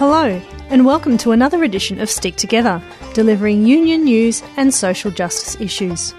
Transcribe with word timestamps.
Hello, 0.00 0.40
and 0.70 0.86
welcome 0.86 1.18
to 1.18 1.32
another 1.32 1.62
edition 1.62 2.00
of 2.00 2.08
Stick 2.08 2.36
Together, 2.36 2.82
delivering 3.12 3.66
union 3.66 4.04
news 4.04 4.42
and 4.56 4.72
social 4.72 5.10
justice 5.10 5.60
issues. 5.60 6.14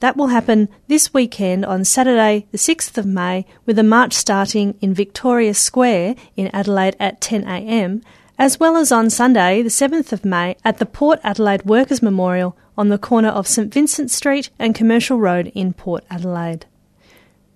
that 0.00 0.16
will 0.16 0.28
happen 0.28 0.68
this 0.88 1.14
weekend 1.14 1.64
on 1.64 1.84
Saturday, 1.84 2.46
the 2.52 2.58
6th 2.58 2.98
of 2.98 3.06
May, 3.06 3.46
with 3.66 3.78
a 3.78 3.82
march 3.82 4.14
starting 4.14 4.74
in 4.80 4.92
Victoria 4.92 5.54
Square 5.54 6.16
in 6.36 6.48
Adelaide 6.48 6.96
at 6.98 7.20
10am, 7.20 8.02
as 8.38 8.58
well 8.58 8.76
as 8.76 8.90
on 8.90 9.10
Sunday, 9.10 9.62
the 9.62 9.68
7th 9.68 10.12
of 10.12 10.24
May, 10.24 10.56
at 10.64 10.78
the 10.78 10.86
Port 10.86 11.20
Adelaide 11.22 11.64
Workers' 11.64 12.02
Memorial 12.02 12.56
on 12.76 12.88
the 12.88 12.98
corner 12.98 13.28
of 13.28 13.46
St 13.46 13.72
Vincent 13.72 14.10
Street 14.10 14.48
and 14.58 14.74
Commercial 14.74 15.18
Road 15.18 15.52
in 15.54 15.74
Port 15.74 16.02
Adelaide. 16.10 16.64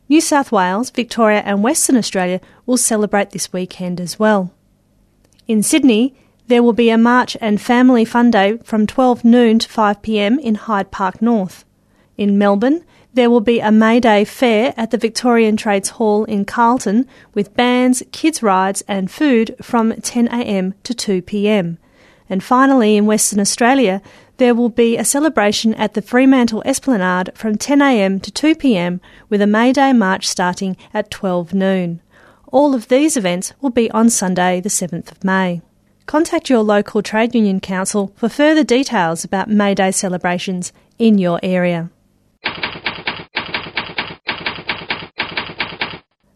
New 0.07 0.21
South 0.21 0.53
Wales, 0.53 0.91
Victoria, 0.91 1.41
and 1.47 1.63
Western 1.63 1.97
Australia 1.97 2.41
will 2.67 2.77
celebrate 2.77 3.31
this 3.31 3.53
weekend 3.55 4.01
as 4.01 4.19
well. 4.19 4.53
In 5.49 5.63
Sydney, 5.63 6.15
there 6.47 6.63
will 6.63 6.75
be 6.75 6.91
a 6.91 6.99
march 6.99 7.39
and 7.41 7.59
family 7.59 8.05
fun 8.05 8.31
day 8.31 8.59
from 8.59 8.87
12 8.87 9.25
noon 9.25 9.59
to 9.61 9.69
5 9.69 10.03
pm 10.03 10.39
in 10.39 10.57
Hyde 10.57 10.91
Park 10.91 11.23
North. 11.23 11.65
In 12.17 12.39
Melbourne, 12.39 12.85
there 13.15 13.31
will 13.31 13.41
be 13.41 13.61
a 13.61 13.73
May 13.73 14.01
Day 14.01 14.25
fair 14.25 14.75
at 14.77 14.91
the 14.91 14.99
Victorian 14.99 15.57
Trades 15.57 15.91
Hall 15.91 16.25
in 16.25 16.45
Carlton 16.45 17.07
with 17.33 17.55
bands, 17.55 18.03
kids' 18.13 18.43
rides, 18.43 18.83
and 18.87 19.11
food 19.11 19.55
from 19.63 19.93
10am 19.93 20.75
to 20.83 20.95
2pm. 20.95 21.79
And 22.29 22.43
finally, 22.43 22.97
in 22.97 23.07
Western 23.07 23.41
Australia, 23.41 24.01
there 24.39 24.55
will 24.55 24.69
be 24.69 24.97
a 24.97 25.05
celebration 25.05 25.75
at 25.75 25.95
the 25.95 26.03
Fremantle 26.03 26.63
Esplanade 26.65 27.31
from 27.35 27.57
10am 27.57 28.23
to 28.23 28.33
2pm 28.33 29.01
with 29.29 29.41
a 29.43 29.47
May 29.47 29.73
Day 29.73 29.93
march 29.93 30.27
starting 30.27 30.77
at 30.93 31.11
12 31.11 31.55
noon. 31.55 32.01
All 32.49 32.75
of 32.75 32.89
these 32.89 33.17
events 33.17 33.53
will 33.61 33.71
be 33.71 33.91
on 33.91 34.11
Sunday, 34.11 34.61
the 34.61 34.69
7th 34.69 35.11
of 35.13 35.23
May. 35.25 35.63
Contact 36.07 36.51
your 36.51 36.63
local 36.63 37.03
trade 37.03 37.35
union 37.35 37.61
council 37.61 38.13
for 38.17 38.29
further 38.29 38.65
details 38.65 39.25
about 39.25 39.49
May 39.49 39.75
Day 39.75 39.91
celebrations 39.91 40.73
in 40.99 41.19
your 41.19 41.41
area. 41.43 41.91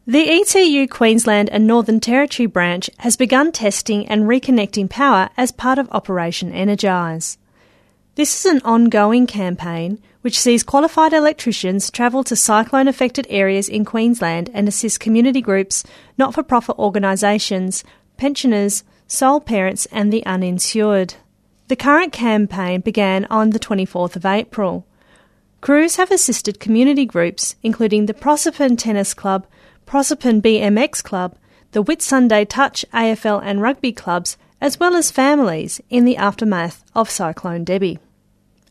The 0.08 0.40
ETU 0.40 0.88
Queensland 0.88 1.50
and 1.50 1.66
Northern 1.66 2.00
Territory 2.00 2.46
branch 2.46 2.88
has 3.00 3.14
begun 3.14 3.52
testing 3.52 4.08
and 4.08 4.24
reconnecting 4.24 4.88
power 4.88 5.28
as 5.36 5.52
part 5.52 5.78
of 5.78 5.86
Operation 5.92 6.50
Energise. 6.50 7.36
This 8.14 8.40
is 8.40 8.50
an 8.50 8.62
ongoing 8.64 9.26
campaign 9.26 10.00
which 10.22 10.40
sees 10.40 10.62
qualified 10.62 11.12
electricians 11.12 11.90
travel 11.90 12.24
to 12.24 12.34
cyclone 12.34 12.88
affected 12.88 13.26
areas 13.28 13.68
in 13.68 13.84
Queensland 13.84 14.50
and 14.54 14.66
assist 14.66 14.98
community 14.98 15.42
groups, 15.42 15.84
not 16.16 16.32
for 16.32 16.42
profit 16.42 16.78
organisations, 16.78 17.84
pensioners, 18.16 18.84
sole 19.06 19.40
parents, 19.40 19.86
and 19.92 20.10
the 20.10 20.24
uninsured. 20.24 21.16
The 21.68 21.76
current 21.76 22.14
campaign 22.14 22.80
began 22.80 23.26
on 23.26 23.50
the 23.50 23.60
24th 23.60 24.16
of 24.16 24.24
April. 24.24 24.86
Crews 25.60 25.96
have 25.96 26.10
assisted 26.12 26.60
community 26.60 27.04
groups, 27.04 27.56
including 27.62 28.06
the 28.06 28.14
Proserpine 28.14 28.78
Tennis 28.78 29.12
Club, 29.12 29.46
Proserpine 29.86 30.40
BMX 30.40 31.02
Club, 31.02 31.34
the 31.72 31.82
Whitsunday 31.82 32.48
Touch 32.48 32.84
AFL 32.94 33.42
and 33.44 33.60
rugby 33.60 33.92
clubs, 33.92 34.36
as 34.60 34.78
well 34.78 34.94
as 34.94 35.10
families 35.10 35.80
in 35.90 36.04
the 36.04 36.16
aftermath 36.16 36.84
of 36.94 37.10
Cyclone 37.10 37.64
Debbie. 37.64 37.98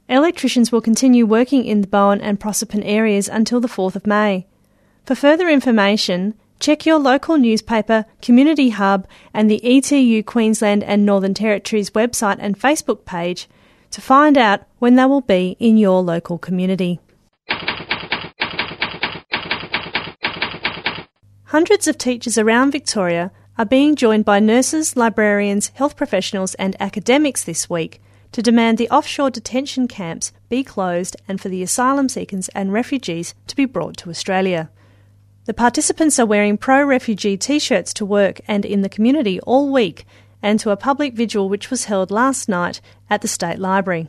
Electricians 0.07 0.71
will 0.71 0.79
continue 0.79 1.25
working 1.25 1.65
in 1.65 1.81
the 1.81 1.87
Bowen 1.87 2.21
and 2.21 2.39
Proserpine 2.39 2.85
areas 2.85 3.27
until 3.27 3.59
the 3.59 3.67
4th 3.67 3.97
of 3.97 4.07
May. 4.07 4.47
For 5.05 5.15
further 5.15 5.49
information, 5.49 6.35
check 6.59 6.85
your 6.85 6.99
local 6.99 7.37
newspaper, 7.37 8.05
Community 8.21 8.69
Hub, 8.69 9.05
and 9.33 9.51
the 9.51 9.59
ETU 9.61 10.23
Queensland 10.23 10.85
and 10.85 11.05
Northern 11.05 11.33
Territories 11.33 11.89
website 11.89 12.37
and 12.39 12.57
Facebook 12.57 13.03
page 13.03 13.49
to 13.91 14.01
find 14.01 14.37
out 14.37 14.61
when 14.79 14.95
they 14.95 15.05
will 15.05 15.21
be 15.21 15.55
in 15.59 15.77
your 15.77 16.01
local 16.01 16.37
community. 16.37 16.99
Hundreds 21.45 21.87
of 21.87 21.97
teachers 21.97 22.37
around 22.37 22.71
Victoria 22.71 23.31
are 23.57 23.65
being 23.65 23.95
joined 23.95 24.25
by 24.25 24.39
nurses, 24.39 24.95
librarians, 24.97 25.69
health 25.69 25.95
professionals, 25.95 26.53
and 26.55 26.75
academics 26.79 27.43
this 27.43 27.69
week 27.69 28.01
to 28.31 28.41
demand 28.41 28.77
the 28.77 28.89
offshore 28.89 29.29
detention 29.29 29.87
camps 29.87 30.31
be 30.49 30.63
closed 30.63 31.15
and 31.27 31.39
for 31.39 31.49
the 31.49 31.63
asylum 31.63 32.09
seekers 32.09 32.49
and 32.49 32.73
refugees 32.73 33.33
to 33.47 33.55
be 33.55 33.65
brought 33.65 33.97
to 33.97 34.09
Australia. 34.09 34.69
The 35.45 35.53
participants 35.53 36.19
are 36.19 36.25
wearing 36.25 36.57
pro 36.57 36.83
refugee 36.83 37.37
t 37.37 37.57
shirts 37.57 37.93
to 37.93 38.05
work 38.05 38.41
and 38.47 38.65
in 38.65 38.81
the 38.81 38.89
community 38.89 39.39
all 39.41 39.71
week 39.71 40.05
and 40.41 40.59
to 40.59 40.71
a 40.71 40.77
public 40.77 41.13
vigil 41.13 41.49
which 41.49 41.69
was 41.69 41.85
held 41.85 42.11
last 42.11 42.47
night 42.47 42.81
at 43.09 43.21
the 43.21 43.27
State 43.27 43.59
Library. 43.59 44.07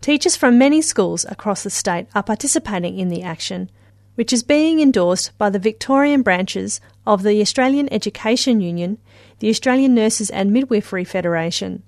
Teachers 0.00 0.36
from 0.36 0.58
many 0.58 0.80
schools 0.80 1.26
across 1.28 1.62
the 1.62 1.70
state 1.70 2.06
are 2.14 2.22
participating 2.22 2.98
in 2.98 3.08
the 3.08 3.22
action 3.22 3.70
which 4.18 4.32
is 4.32 4.42
being 4.42 4.80
endorsed 4.80 5.30
by 5.38 5.48
the 5.48 5.60
Victorian 5.60 6.22
branches 6.22 6.80
of 7.06 7.22
the 7.22 7.40
Australian 7.40 7.88
Education 7.92 8.60
Union, 8.60 8.98
the 9.38 9.48
Australian 9.48 9.94
Nurses 9.94 10.28
and 10.28 10.52
Midwifery 10.52 11.04
Federation, 11.04 11.84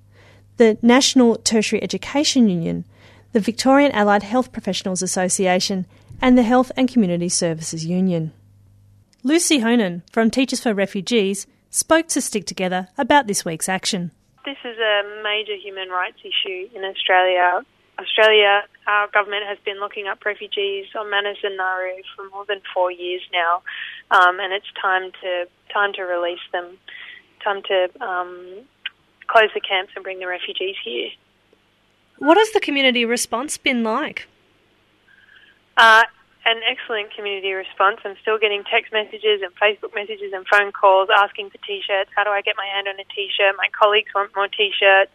the 0.56 0.78
National 0.80 1.34
Tertiary 1.34 1.82
Education 1.82 2.48
Union, 2.48 2.84
the 3.32 3.41
Victorian 3.41 3.91
Allied 3.91 4.22
Health 4.22 4.53
Professionals 4.53 5.03
Association, 5.03 5.86
and 6.22 6.38
the 6.38 6.44
Health 6.44 6.71
and 6.77 6.88
Community 6.88 7.28
Services 7.28 7.84
Union. 7.84 8.30
Lucy 9.24 9.59
Honan 9.59 10.04
from 10.12 10.30
Teachers 10.30 10.60
for 10.60 10.72
Refugees 10.72 11.48
spoke 11.70 12.08
to 12.08 12.20
Stick 12.20 12.44
Together 12.44 12.88
about 12.98 13.26
this 13.26 13.44
week's 13.44 13.68
action. 13.68 14.10
This 14.44 14.58
is 14.64 14.78
a 14.78 15.22
major 15.22 15.54
human 15.54 15.88
rights 15.88 16.18
issue 16.24 16.68
in 16.74 16.84
Australia 16.84 17.64
Australia, 18.00 18.62
our 18.86 19.08
government 19.08 19.44
has 19.46 19.58
been 19.64 19.78
looking 19.78 20.06
up 20.06 20.24
refugees 20.24 20.86
on 20.98 21.10
Manus 21.10 21.38
and 21.42 21.56
Nauru 21.56 22.02
for 22.16 22.28
more 22.30 22.44
than 22.46 22.60
four 22.72 22.90
years 22.90 23.20
now, 23.32 23.62
um, 24.10 24.40
and 24.40 24.52
it's 24.52 24.66
time 24.80 25.12
to 25.22 25.46
time 25.72 25.92
to 25.94 26.02
release 26.02 26.40
them, 26.52 26.78
time 27.44 27.62
to 27.64 27.88
um, 28.00 28.64
close 29.26 29.50
the 29.54 29.60
camps 29.60 29.92
and 29.94 30.02
bring 30.02 30.18
the 30.18 30.26
refugees 30.26 30.76
here. 30.82 31.10
What 32.18 32.38
has 32.38 32.50
the 32.52 32.60
community 32.60 33.04
response 33.04 33.56
been 33.56 33.82
like? 33.82 34.28
Uh, 35.76 36.04
an 36.47 36.60
excellent 36.65 37.15
community 37.15 37.53
response. 37.53 38.01
I'm 38.04 38.16
still 38.22 38.39
getting 38.39 38.65
text 38.65 38.92
messages 38.92 39.42
and 39.42 39.53
Facebook 39.60 39.95
messages 39.95 40.33
and 40.33 40.47
phone 40.48 40.72
calls 40.72 41.09
asking 41.13 41.51
for 41.51 41.59
t-shirts. 41.59 42.10
How 42.16 42.25
do 42.25 42.31
I 42.31 42.41
get 42.41 42.57
my 42.57 42.66
hand 42.66 42.89
on 42.89 42.98
a 42.98 43.04
t-shirt? 43.04 43.54
My 43.59 43.69
colleagues 43.77 44.10
want 44.15 44.34
more 44.34 44.48
t-shirts. 44.48 45.13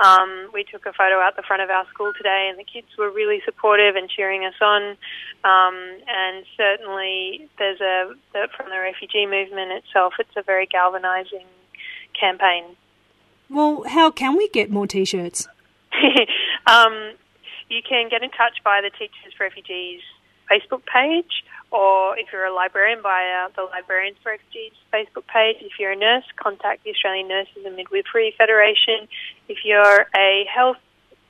Um, 0.00 0.50
we 0.52 0.64
took 0.64 0.86
a 0.86 0.92
photo 0.92 1.20
out 1.20 1.36
the 1.36 1.42
front 1.46 1.62
of 1.62 1.70
our 1.70 1.86
school 1.88 2.12
today, 2.16 2.48
and 2.50 2.58
the 2.58 2.64
kids 2.64 2.88
were 2.98 3.10
really 3.10 3.40
supportive 3.44 3.94
and 3.94 4.10
cheering 4.10 4.44
us 4.44 4.54
on. 4.60 4.96
Um, 5.44 5.76
and 6.08 6.44
certainly, 6.56 7.48
there's 7.58 7.80
a 7.80 8.10
from 8.56 8.70
the 8.70 8.78
refugee 8.78 9.26
movement 9.26 9.70
itself. 9.70 10.14
It's 10.18 10.36
a 10.36 10.42
very 10.42 10.66
galvanising 10.66 11.46
campaign. 12.18 12.76
Well, 13.48 13.84
how 13.86 14.10
can 14.10 14.36
we 14.36 14.48
get 14.48 14.70
more 14.70 14.86
T-shirts? 14.86 15.46
um, 16.66 17.12
you 17.68 17.80
can 17.88 18.08
get 18.08 18.22
in 18.22 18.30
touch 18.30 18.64
by 18.64 18.80
the 18.80 18.90
Teachers 18.90 19.32
for 19.36 19.44
Refugees 19.44 20.00
Facebook 20.50 20.82
page, 20.86 21.44
or 21.70 22.16
if 22.18 22.32
you're 22.32 22.44
a 22.44 22.54
librarian, 22.54 23.00
uh, 23.00 23.48
the 23.56 23.62
Librarians 23.62 24.16
for 24.22 24.32
Refugees 24.32 24.72
Facebook 24.92 25.26
page. 25.26 25.56
If 25.60 25.78
you're 25.78 25.92
a 25.92 25.96
nurse, 25.96 26.24
contact 26.36 26.84
the 26.84 26.90
Australian 26.90 27.28
Nurses 27.28 27.64
and 27.64 27.76
Midwifery 27.76 28.34
Federation. 28.36 29.08
If 29.48 29.58
you're 29.64 30.06
a 30.14 30.44
health 30.54 30.78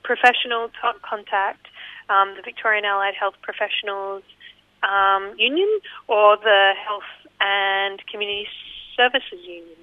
professional, 0.03 0.69
contact 1.01 1.67
um, 2.09 2.35
the 2.35 2.41
Victorian 2.43 2.85
Allied 2.85 3.15
Health 3.19 3.35
Professionals 3.41 4.23
um, 4.83 5.33
Union 5.37 5.79
or 6.07 6.37
the 6.37 6.73
Health 6.85 7.09
and 7.41 8.05
Community 8.07 8.47
Services 8.95 9.39
Union. 9.43 9.77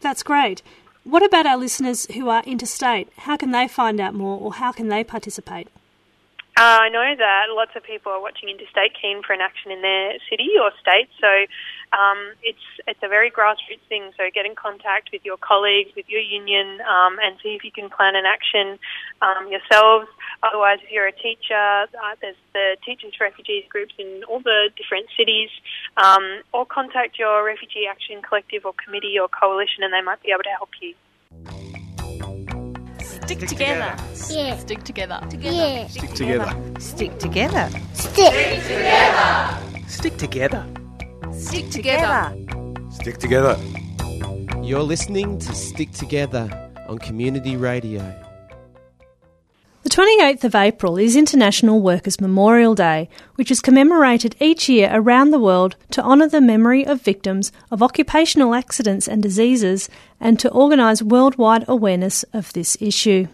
That's 0.00 0.22
great. 0.22 0.62
What 1.04 1.24
about 1.24 1.46
our 1.46 1.56
listeners 1.56 2.06
who 2.14 2.28
are 2.28 2.42
interstate? 2.44 3.08
How 3.18 3.36
can 3.36 3.50
they 3.50 3.68
find 3.68 4.00
out 4.00 4.14
more 4.14 4.38
or 4.38 4.54
how 4.54 4.72
can 4.72 4.88
they 4.88 5.04
participate? 5.04 5.68
Uh, 6.58 6.82
I 6.82 6.88
know 6.88 7.14
that 7.14 7.54
lots 7.54 7.70
of 7.76 7.84
people 7.84 8.10
are 8.10 8.20
watching 8.20 8.48
interstate 8.48 8.90
keen 9.00 9.22
for 9.22 9.32
an 9.32 9.40
action 9.40 9.70
in 9.70 9.80
their 9.80 10.18
city 10.28 10.50
or 10.60 10.72
state, 10.82 11.06
so 11.22 11.30
um, 11.94 12.34
it's 12.42 12.66
it's 12.88 12.98
a 13.00 13.06
very 13.06 13.30
grassroots 13.30 13.86
thing. 13.88 14.10
So 14.18 14.26
get 14.34 14.44
in 14.44 14.56
contact 14.56 15.10
with 15.12 15.24
your 15.24 15.36
colleagues, 15.36 15.94
with 15.94 16.08
your 16.08 16.20
union, 16.20 16.80
um, 16.82 17.22
and 17.22 17.38
see 17.44 17.54
if 17.54 17.62
you 17.62 17.70
can 17.70 17.88
plan 17.88 18.16
an 18.16 18.26
action 18.26 18.76
um, 19.22 19.46
yourselves. 19.46 20.10
Otherwise, 20.42 20.82
if 20.82 20.90
you're 20.90 21.06
a 21.06 21.14
teacher, 21.14 21.86
uh, 21.94 22.18
there's 22.20 22.34
the 22.54 22.74
Teachers 22.84 23.14
Refugees 23.20 23.62
groups 23.70 23.94
in 23.96 24.24
all 24.26 24.40
the 24.40 24.70
different 24.74 25.06
cities, 25.16 25.50
um, 25.96 26.42
or 26.50 26.66
contact 26.66 27.20
your 27.20 27.44
Refugee 27.46 27.86
Action 27.86 28.20
Collective 28.20 28.66
or 28.66 28.74
committee 28.74 29.14
or 29.14 29.28
coalition, 29.28 29.86
and 29.86 29.94
they 29.94 30.02
might 30.02 30.20
be 30.26 30.34
able 30.34 30.42
to 30.42 30.56
help 30.58 30.74
you. 30.82 30.98
Stick 33.28 33.40
together. 33.40 33.94
Yeah. 34.30 34.56
Stick 34.56 34.84
together. 34.84 35.20
Yeah. 35.38 35.86
Stick 35.88 36.10
together. 36.14 36.72
Stick 36.78 37.18
together. 37.18 37.68
Stick. 37.92 38.62
together. 38.62 39.58
Stick 39.86 40.16
together. 40.16 40.66
Stick 41.34 41.68
together. 41.68 42.34
Stick 42.90 43.18
together. 43.18 43.58
You're 44.62 44.80
listening 44.80 45.38
to 45.40 45.54
Stick 45.54 45.92
Together 45.92 46.48
on 46.88 46.96
Community 47.00 47.56
Radio. 47.56 48.00
The 49.98 50.04
28th 50.04 50.44
of 50.44 50.54
April 50.54 50.96
is 50.96 51.16
International 51.16 51.80
Workers' 51.80 52.20
Memorial 52.20 52.76
Day, 52.76 53.08
which 53.34 53.50
is 53.50 53.60
commemorated 53.60 54.36
each 54.38 54.68
year 54.68 54.88
around 54.92 55.32
the 55.32 55.40
world 55.40 55.74
to 55.90 56.00
honour 56.00 56.28
the 56.28 56.40
memory 56.40 56.86
of 56.86 57.02
victims 57.02 57.50
of 57.72 57.82
occupational 57.82 58.54
accidents 58.54 59.08
and 59.08 59.20
diseases 59.20 59.88
and 60.20 60.38
to 60.38 60.48
organise 60.50 61.02
worldwide 61.02 61.64
awareness 61.66 62.22
of 62.32 62.52
this 62.52 62.78
issue. 62.80 63.26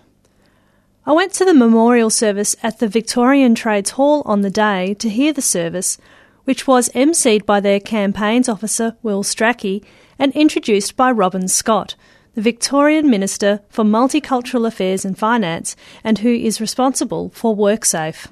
I 1.05 1.13
went 1.13 1.35
to 1.35 1.45
the 1.45 1.53
memorial 1.53 2.09
service 2.09 2.57
at 2.63 2.79
the 2.79 2.89
Victorian 2.89 3.55
Trades 3.55 3.91
Hall 3.91 4.23
on 4.25 4.41
the 4.41 4.49
day 4.49 4.95
to 5.01 5.11
hear 5.11 5.35
the 5.35 5.43
service, 5.43 5.99
which 6.45 6.67
was 6.67 6.89
emceed 6.95 7.45
by 7.45 7.61
their 7.61 7.79
campaigns 7.79 8.49
officer 8.49 8.97
Will 9.03 9.23
Strachey 9.23 9.85
and 10.19 10.33
introduced 10.33 10.97
by 10.97 11.11
Robin 11.11 11.47
Scott, 11.47 11.95
the 12.35 12.43
Victorian 12.43 13.09
Minister 13.09 13.61
for 13.69 13.85
Multicultural 13.85 14.67
Affairs 14.67 15.05
and 15.05 15.17
Finance, 15.17 15.77
and 16.03 16.19
who 16.19 16.33
is 16.33 16.61
responsible 16.61 17.31
for 17.31 17.57
WorkSafe. 17.57 18.27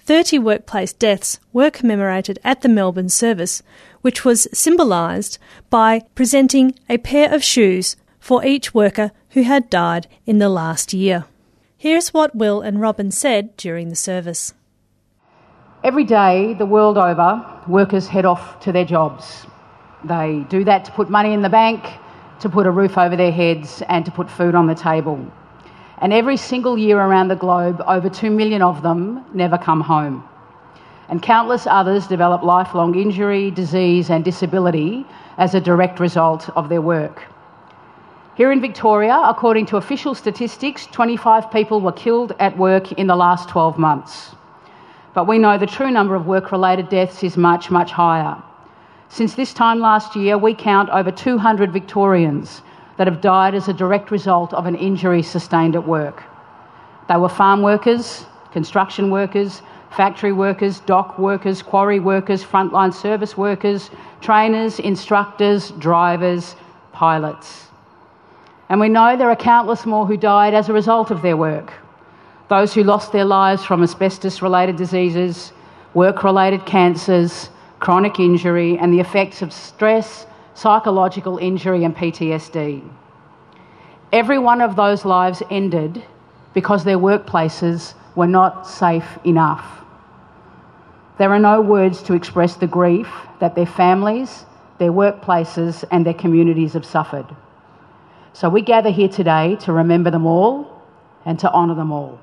30 0.00 0.38
workplace 0.38 0.92
deaths 0.92 1.40
were 1.52 1.70
commemorated 1.70 2.38
at 2.44 2.60
the 2.60 2.68
Melbourne 2.68 3.08
service, 3.08 3.62
which 4.02 4.24
was 4.24 4.46
symbolised 4.52 5.38
by 5.70 6.00
presenting 6.14 6.78
a 6.90 6.98
pair 6.98 7.32
of 7.34 7.42
shoes 7.42 7.96
for 8.20 8.44
each 8.44 8.74
worker 8.74 9.12
who 9.30 9.42
had 9.42 9.70
died 9.70 10.06
in 10.26 10.38
the 10.38 10.50
last 10.50 10.92
year. 10.92 11.24
Here's 11.78 12.12
what 12.12 12.36
Will 12.36 12.60
and 12.60 12.80
Robin 12.80 13.10
said 13.10 13.56
during 13.56 13.88
the 13.88 13.96
service. 13.96 14.52
Every 15.82 16.04
day, 16.04 16.54
the 16.54 16.66
world 16.66 16.98
over, 16.98 17.62
workers 17.66 18.06
head 18.06 18.24
off 18.26 18.60
to 18.60 18.72
their 18.72 18.84
jobs. 18.84 19.46
They 20.04 20.44
do 20.50 20.64
that 20.64 20.84
to 20.84 20.92
put 20.92 21.08
money 21.08 21.32
in 21.32 21.42
the 21.42 21.48
bank, 21.48 21.82
to 22.44 22.50
put 22.50 22.66
a 22.66 22.70
roof 22.70 22.98
over 22.98 23.16
their 23.16 23.32
heads, 23.32 23.82
and 23.88 24.04
to 24.04 24.10
put 24.10 24.30
food 24.30 24.54
on 24.54 24.66
the 24.66 24.74
table. 24.74 25.18
And 25.96 26.12
every 26.12 26.36
single 26.36 26.76
year 26.76 26.98
around 26.98 27.28
the 27.28 27.36
globe, 27.36 27.82
over 27.86 28.10
2 28.10 28.30
million 28.30 28.60
of 28.60 28.82
them 28.82 29.24
never 29.32 29.56
come 29.56 29.80
home. 29.80 30.22
And 31.08 31.22
countless 31.22 31.66
others 31.66 32.06
develop 32.06 32.42
lifelong 32.42 32.96
injury, 32.96 33.50
disease, 33.50 34.10
and 34.10 34.22
disability 34.22 35.06
as 35.38 35.54
a 35.54 35.60
direct 35.60 36.00
result 36.00 36.50
of 36.54 36.68
their 36.68 36.82
work. 36.82 37.22
Here 38.34 38.52
in 38.52 38.60
Victoria, 38.60 39.18
according 39.24 39.64
to 39.66 39.78
official 39.78 40.14
statistics, 40.14 40.84
25 40.88 41.50
people 41.50 41.80
were 41.80 41.92
killed 41.92 42.34
at 42.40 42.58
work 42.58 42.92
in 42.92 43.06
the 43.06 43.16
last 43.16 43.48
12 43.48 43.78
months. 43.78 44.34
But 45.14 45.26
we 45.26 45.38
know 45.38 45.56
the 45.56 45.74
true 45.78 45.90
number 45.90 46.14
of 46.14 46.26
work 46.26 46.52
related 46.52 46.90
deaths 46.90 47.24
is 47.24 47.38
much, 47.38 47.70
much 47.70 47.90
higher. 47.90 48.36
Since 49.08 49.34
this 49.34 49.54
time 49.54 49.80
last 49.80 50.16
year, 50.16 50.36
we 50.36 50.54
count 50.54 50.90
over 50.90 51.10
200 51.10 51.72
Victorians 51.72 52.62
that 52.96 53.06
have 53.06 53.20
died 53.20 53.54
as 53.54 53.68
a 53.68 53.72
direct 53.72 54.10
result 54.10 54.52
of 54.54 54.66
an 54.66 54.74
injury 54.74 55.22
sustained 55.22 55.76
at 55.76 55.86
work. 55.86 56.22
They 57.08 57.16
were 57.16 57.28
farm 57.28 57.62
workers, 57.62 58.24
construction 58.52 59.10
workers, 59.10 59.62
factory 59.90 60.32
workers, 60.32 60.80
dock 60.80 61.18
workers, 61.18 61.62
quarry 61.62 62.00
workers, 62.00 62.44
frontline 62.44 62.92
service 62.92 63.36
workers, 63.36 63.90
trainers, 64.20 64.78
instructors, 64.80 65.70
drivers, 65.72 66.56
pilots. 66.92 67.68
And 68.68 68.80
we 68.80 68.88
know 68.88 69.16
there 69.16 69.30
are 69.30 69.36
countless 69.36 69.86
more 69.86 70.06
who 70.06 70.16
died 70.16 70.54
as 70.54 70.68
a 70.68 70.72
result 70.72 71.10
of 71.10 71.22
their 71.22 71.36
work. 71.36 71.72
Those 72.48 72.74
who 72.74 72.82
lost 72.82 73.12
their 73.12 73.24
lives 73.24 73.64
from 73.64 73.82
asbestos 73.82 74.42
related 74.42 74.76
diseases, 74.76 75.52
work 75.92 76.24
related 76.24 76.66
cancers, 76.66 77.50
chronic 77.80 78.18
injury, 78.18 78.78
and 78.78 78.92
the 78.92 79.00
effects 79.00 79.42
of 79.42 79.52
stress, 79.52 80.26
psychological 80.54 81.38
injury, 81.38 81.84
and 81.84 81.96
PTSD. 81.96 82.82
Every 84.12 84.38
one 84.38 84.60
of 84.60 84.76
those 84.76 85.04
lives 85.04 85.42
ended 85.50 86.02
because 86.54 86.84
their 86.84 86.98
workplaces 86.98 87.94
were 88.14 88.28
not 88.28 88.66
safe 88.66 89.18
enough. 89.24 89.84
There 91.18 91.30
are 91.30 91.38
no 91.38 91.60
words 91.60 92.02
to 92.04 92.14
express 92.14 92.56
the 92.56 92.66
grief 92.66 93.08
that 93.40 93.54
their 93.54 93.66
families, 93.66 94.46
their 94.78 94.92
workplaces, 94.92 95.84
and 95.90 96.06
their 96.06 96.14
communities 96.14 96.72
have 96.72 96.84
suffered. 96.84 97.26
So 98.32 98.48
we 98.48 98.62
gather 98.62 98.90
here 98.90 99.08
today 99.08 99.56
to 99.60 99.72
remember 99.72 100.10
them 100.10 100.26
all 100.26 100.82
and 101.24 101.38
to 101.38 101.52
honour 101.52 101.74
them 101.74 101.92
all, 101.92 102.18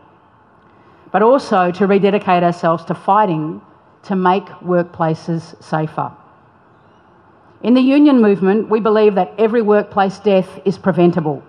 but 1.12 1.22
also 1.22 1.72
to 1.72 1.88
rededicate 1.88 2.44
ourselves 2.44 2.84
to 2.86 2.94
fighting 2.94 3.62
to 4.04 4.16
make 4.16 4.46
workplaces 4.64 5.62
safer. 5.64 6.12
In 7.64 7.76
the 7.76 7.82
union 7.82 8.22
movement, 8.22 8.70
we 8.70 8.80
believe 8.80 9.16
that 9.16 9.34
every 9.38 9.62
workplace 9.62 10.18
death 10.20 10.60
is 10.66 10.78
preventable. 10.78 11.44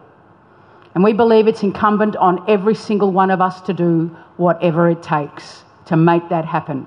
And 0.94 1.02
we 1.02 1.14
believe 1.14 1.48
it's 1.48 1.62
incumbent 1.62 2.16
on 2.16 2.44
every 2.48 2.74
single 2.74 3.10
one 3.10 3.30
of 3.30 3.40
us 3.40 3.62
to 3.62 3.72
do 3.72 4.14
whatever 4.36 4.90
it 4.90 5.02
takes 5.02 5.64
to 5.86 5.96
make 5.96 6.28
that 6.28 6.44
happen. 6.44 6.86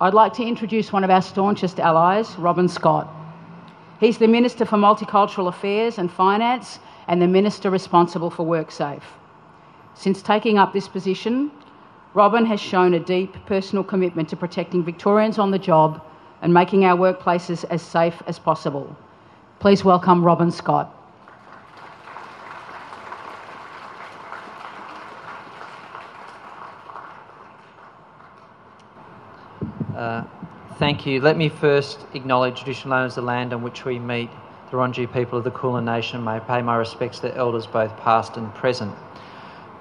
I'd 0.00 0.12
like 0.12 0.34
to 0.34 0.44
introduce 0.44 0.92
one 0.92 1.04
of 1.04 1.10
our 1.10 1.22
staunchest 1.22 1.80
allies, 1.80 2.36
Robin 2.36 2.68
Scott. 2.68 3.08
He's 3.98 4.18
the 4.18 4.28
Minister 4.28 4.66
for 4.66 4.76
Multicultural 4.76 5.48
Affairs 5.48 5.96
and 5.96 6.10
Finance 6.10 6.78
and 7.08 7.22
the 7.22 7.26
Minister 7.26 7.70
responsible 7.70 8.28
for 8.28 8.44
WorkSafe. 8.44 9.02
Since 9.94 10.20
taking 10.20 10.58
up 10.58 10.74
this 10.74 10.88
position, 10.88 11.50
Robin 12.16 12.46
has 12.46 12.58
shown 12.58 12.94
a 12.94 12.98
deep 12.98 13.36
personal 13.44 13.84
commitment 13.84 14.26
to 14.30 14.36
protecting 14.36 14.82
Victorians 14.82 15.38
on 15.38 15.50
the 15.50 15.58
job 15.58 16.02
and 16.40 16.54
making 16.54 16.86
our 16.86 16.96
workplaces 16.96 17.62
as 17.68 17.82
safe 17.82 18.22
as 18.26 18.38
possible. 18.38 18.96
Please 19.58 19.84
welcome 19.84 20.24
Robin 20.24 20.50
Scott. 20.50 20.94
Uh, 29.94 30.24
thank 30.78 31.04
you. 31.04 31.20
Let 31.20 31.36
me 31.36 31.50
first 31.50 32.00
acknowledge 32.14 32.56
traditional 32.60 32.94
owners 32.94 33.18
of 33.18 33.24
the 33.24 33.26
land 33.26 33.52
on 33.52 33.62
which 33.62 33.84
we 33.84 33.98
meet, 33.98 34.30
the 34.70 34.78
Wurundjeri 34.78 35.12
people 35.12 35.36
of 35.36 35.44
the 35.44 35.50
Kulin 35.50 35.84
Nation. 35.84 36.24
May 36.24 36.36
I 36.36 36.38
pay 36.38 36.62
my 36.62 36.76
respects 36.76 37.18
to 37.18 37.36
elders 37.36 37.66
both 37.66 37.94
past 37.98 38.38
and 38.38 38.54
present. 38.54 38.94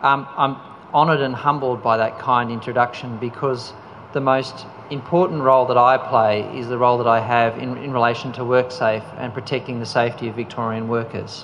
Um, 0.01 0.27
I'm 0.35 0.74
honoured 0.95 1.19
and 1.19 1.35
humbled 1.35 1.83
by 1.83 1.97
that 1.97 2.17
kind 2.17 2.49
introduction 2.49 3.17
because 3.17 3.73
the 4.13 4.21
most 4.21 4.65
important 4.89 5.41
role 5.41 5.65
that 5.65 5.77
I 5.77 5.97
play 5.97 6.57
is 6.57 6.69
the 6.69 6.77
role 6.77 6.97
that 6.99 7.07
I 7.07 7.19
have 7.19 7.57
in, 7.57 7.75
in 7.79 7.91
relation 7.91 8.31
to 8.33 8.41
WorkSafe 8.41 9.03
and 9.19 9.33
protecting 9.33 9.81
the 9.81 9.85
safety 9.85 10.29
of 10.29 10.35
Victorian 10.35 10.87
workers. 10.87 11.43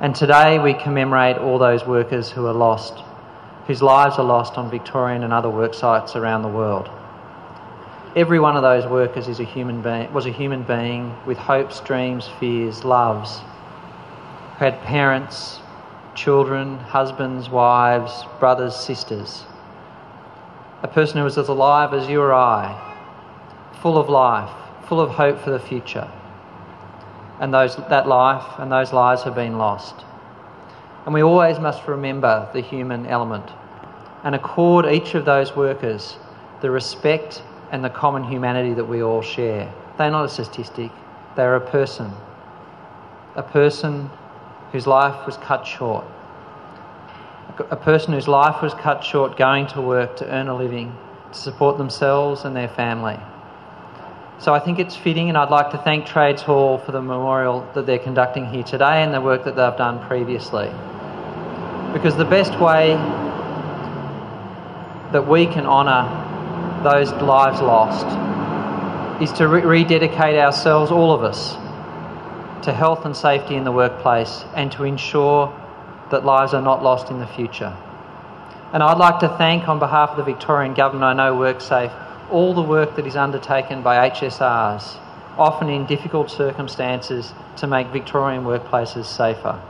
And 0.00 0.12
today 0.12 0.58
we 0.58 0.74
commemorate 0.74 1.36
all 1.38 1.60
those 1.60 1.86
workers 1.86 2.32
who 2.32 2.44
are 2.46 2.52
lost, 2.52 3.04
whose 3.68 3.80
lives 3.80 4.18
are 4.18 4.24
lost 4.24 4.58
on 4.58 4.68
Victorian 4.68 5.22
and 5.22 5.32
other 5.32 5.48
work 5.48 5.72
sites 5.72 6.16
around 6.16 6.42
the 6.42 6.48
world. 6.48 6.90
Every 8.16 8.40
one 8.40 8.56
of 8.56 8.62
those 8.62 8.84
workers 8.90 9.28
is 9.28 9.38
a 9.38 9.44
human 9.44 9.82
being, 9.82 10.12
was 10.12 10.26
a 10.26 10.32
human 10.32 10.64
being 10.64 11.16
with 11.26 11.38
hopes, 11.38 11.78
dreams, 11.78 12.28
fears, 12.40 12.84
loves, 12.84 13.38
who 14.58 14.64
had 14.64 14.80
parents, 14.82 15.60
children, 16.14 16.78
husbands, 16.78 17.48
wives, 17.48 18.24
brothers, 18.38 18.76
sisters. 18.76 19.44
A 20.82 20.88
person 20.88 21.18
who 21.18 21.26
is 21.26 21.38
as 21.38 21.48
alive 21.48 21.94
as 21.94 22.08
you 22.08 22.20
or 22.20 22.32
I, 22.32 22.96
full 23.80 23.96
of 23.96 24.08
life, 24.08 24.50
full 24.88 25.00
of 25.00 25.10
hope 25.10 25.40
for 25.40 25.50
the 25.50 25.58
future. 25.58 26.10
And 27.40 27.52
those, 27.52 27.76
that 27.76 28.06
life 28.06 28.58
and 28.58 28.70
those 28.70 28.92
lives 28.92 29.22
have 29.22 29.34
been 29.34 29.58
lost. 29.58 29.94
And 31.04 31.14
we 31.14 31.22
always 31.22 31.58
must 31.58 31.88
remember 31.88 32.48
the 32.52 32.60
human 32.60 33.06
element 33.06 33.48
and 34.22 34.34
accord 34.34 34.86
each 34.86 35.14
of 35.14 35.24
those 35.24 35.56
workers 35.56 36.16
the 36.60 36.70
respect 36.70 37.42
and 37.72 37.84
the 37.84 37.90
common 37.90 38.22
humanity 38.22 38.72
that 38.74 38.84
we 38.84 39.02
all 39.02 39.20
share. 39.20 39.72
They're 39.98 40.10
not 40.10 40.24
a 40.24 40.28
statistic, 40.28 40.92
they're 41.36 41.56
a 41.56 41.70
person. 41.70 42.12
A 43.34 43.42
person 43.42 44.08
whose 44.72 44.86
life 44.86 45.26
was 45.26 45.36
cut 45.36 45.66
short. 45.66 46.04
A 47.70 47.76
person 47.76 48.14
whose 48.14 48.26
life 48.26 48.62
was 48.62 48.72
cut 48.74 49.04
short 49.04 49.36
going 49.36 49.66
to 49.68 49.80
work 49.82 50.16
to 50.16 50.28
earn 50.28 50.48
a 50.48 50.56
living, 50.56 50.96
to 51.32 51.38
support 51.38 51.76
themselves 51.76 52.44
and 52.44 52.56
their 52.56 52.68
family. 52.68 53.18
So 54.38 54.52
I 54.54 54.58
think 54.58 54.78
it's 54.78 54.96
fitting, 54.96 55.28
and 55.28 55.38
I'd 55.38 55.50
like 55.50 55.70
to 55.70 55.78
thank 55.78 56.06
Trades 56.06 56.42
Hall 56.42 56.78
for 56.78 56.90
the 56.90 57.02
memorial 57.02 57.68
that 57.74 57.86
they're 57.86 57.98
conducting 57.98 58.46
here 58.46 58.64
today 58.64 59.02
and 59.02 59.14
the 59.14 59.20
work 59.20 59.44
that 59.44 59.54
they've 59.54 59.76
done 59.76 60.04
previously. 60.08 60.68
Because 61.92 62.16
the 62.16 62.24
best 62.24 62.58
way 62.58 62.94
that 65.12 65.28
we 65.28 65.46
can 65.46 65.66
honour 65.66 66.08
those 66.82 67.12
lives 67.12 67.60
lost 67.60 68.06
is 69.22 69.30
to 69.34 69.46
re- 69.46 69.60
rededicate 69.60 70.36
ourselves, 70.36 70.90
all 70.90 71.12
of 71.12 71.22
us, 71.22 71.54
to 72.62 72.72
health 72.72 73.04
and 73.04 73.16
safety 73.16 73.54
in 73.56 73.64
the 73.64 73.72
workplace 73.72 74.44
and 74.54 74.70
to 74.72 74.84
ensure 74.84 75.52
that 76.10 76.24
lives 76.24 76.54
are 76.54 76.62
not 76.62 76.82
lost 76.82 77.10
in 77.10 77.18
the 77.18 77.26
future. 77.26 77.76
And 78.72 78.82
I'd 78.82 78.98
like 78.98 79.20
to 79.20 79.28
thank, 79.28 79.68
on 79.68 79.78
behalf 79.78 80.10
of 80.10 80.16
the 80.16 80.22
Victorian 80.22 80.74
Government, 80.74 81.04
I 81.04 81.12
know 81.12 81.36
WorkSafe, 81.36 81.92
all 82.30 82.54
the 82.54 82.62
work 82.62 82.96
that 82.96 83.06
is 83.06 83.16
undertaken 83.16 83.82
by 83.82 84.08
HSRs, 84.08 84.96
often 85.36 85.68
in 85.68 85.86
difficult 85.86 86.30
circumstances, 86.30 87.32
to 87.58 87.66
make 87.66 87.88
Victorian 87.88 88.44
workplaces 88.44 89.04
safer. 89.04 89.60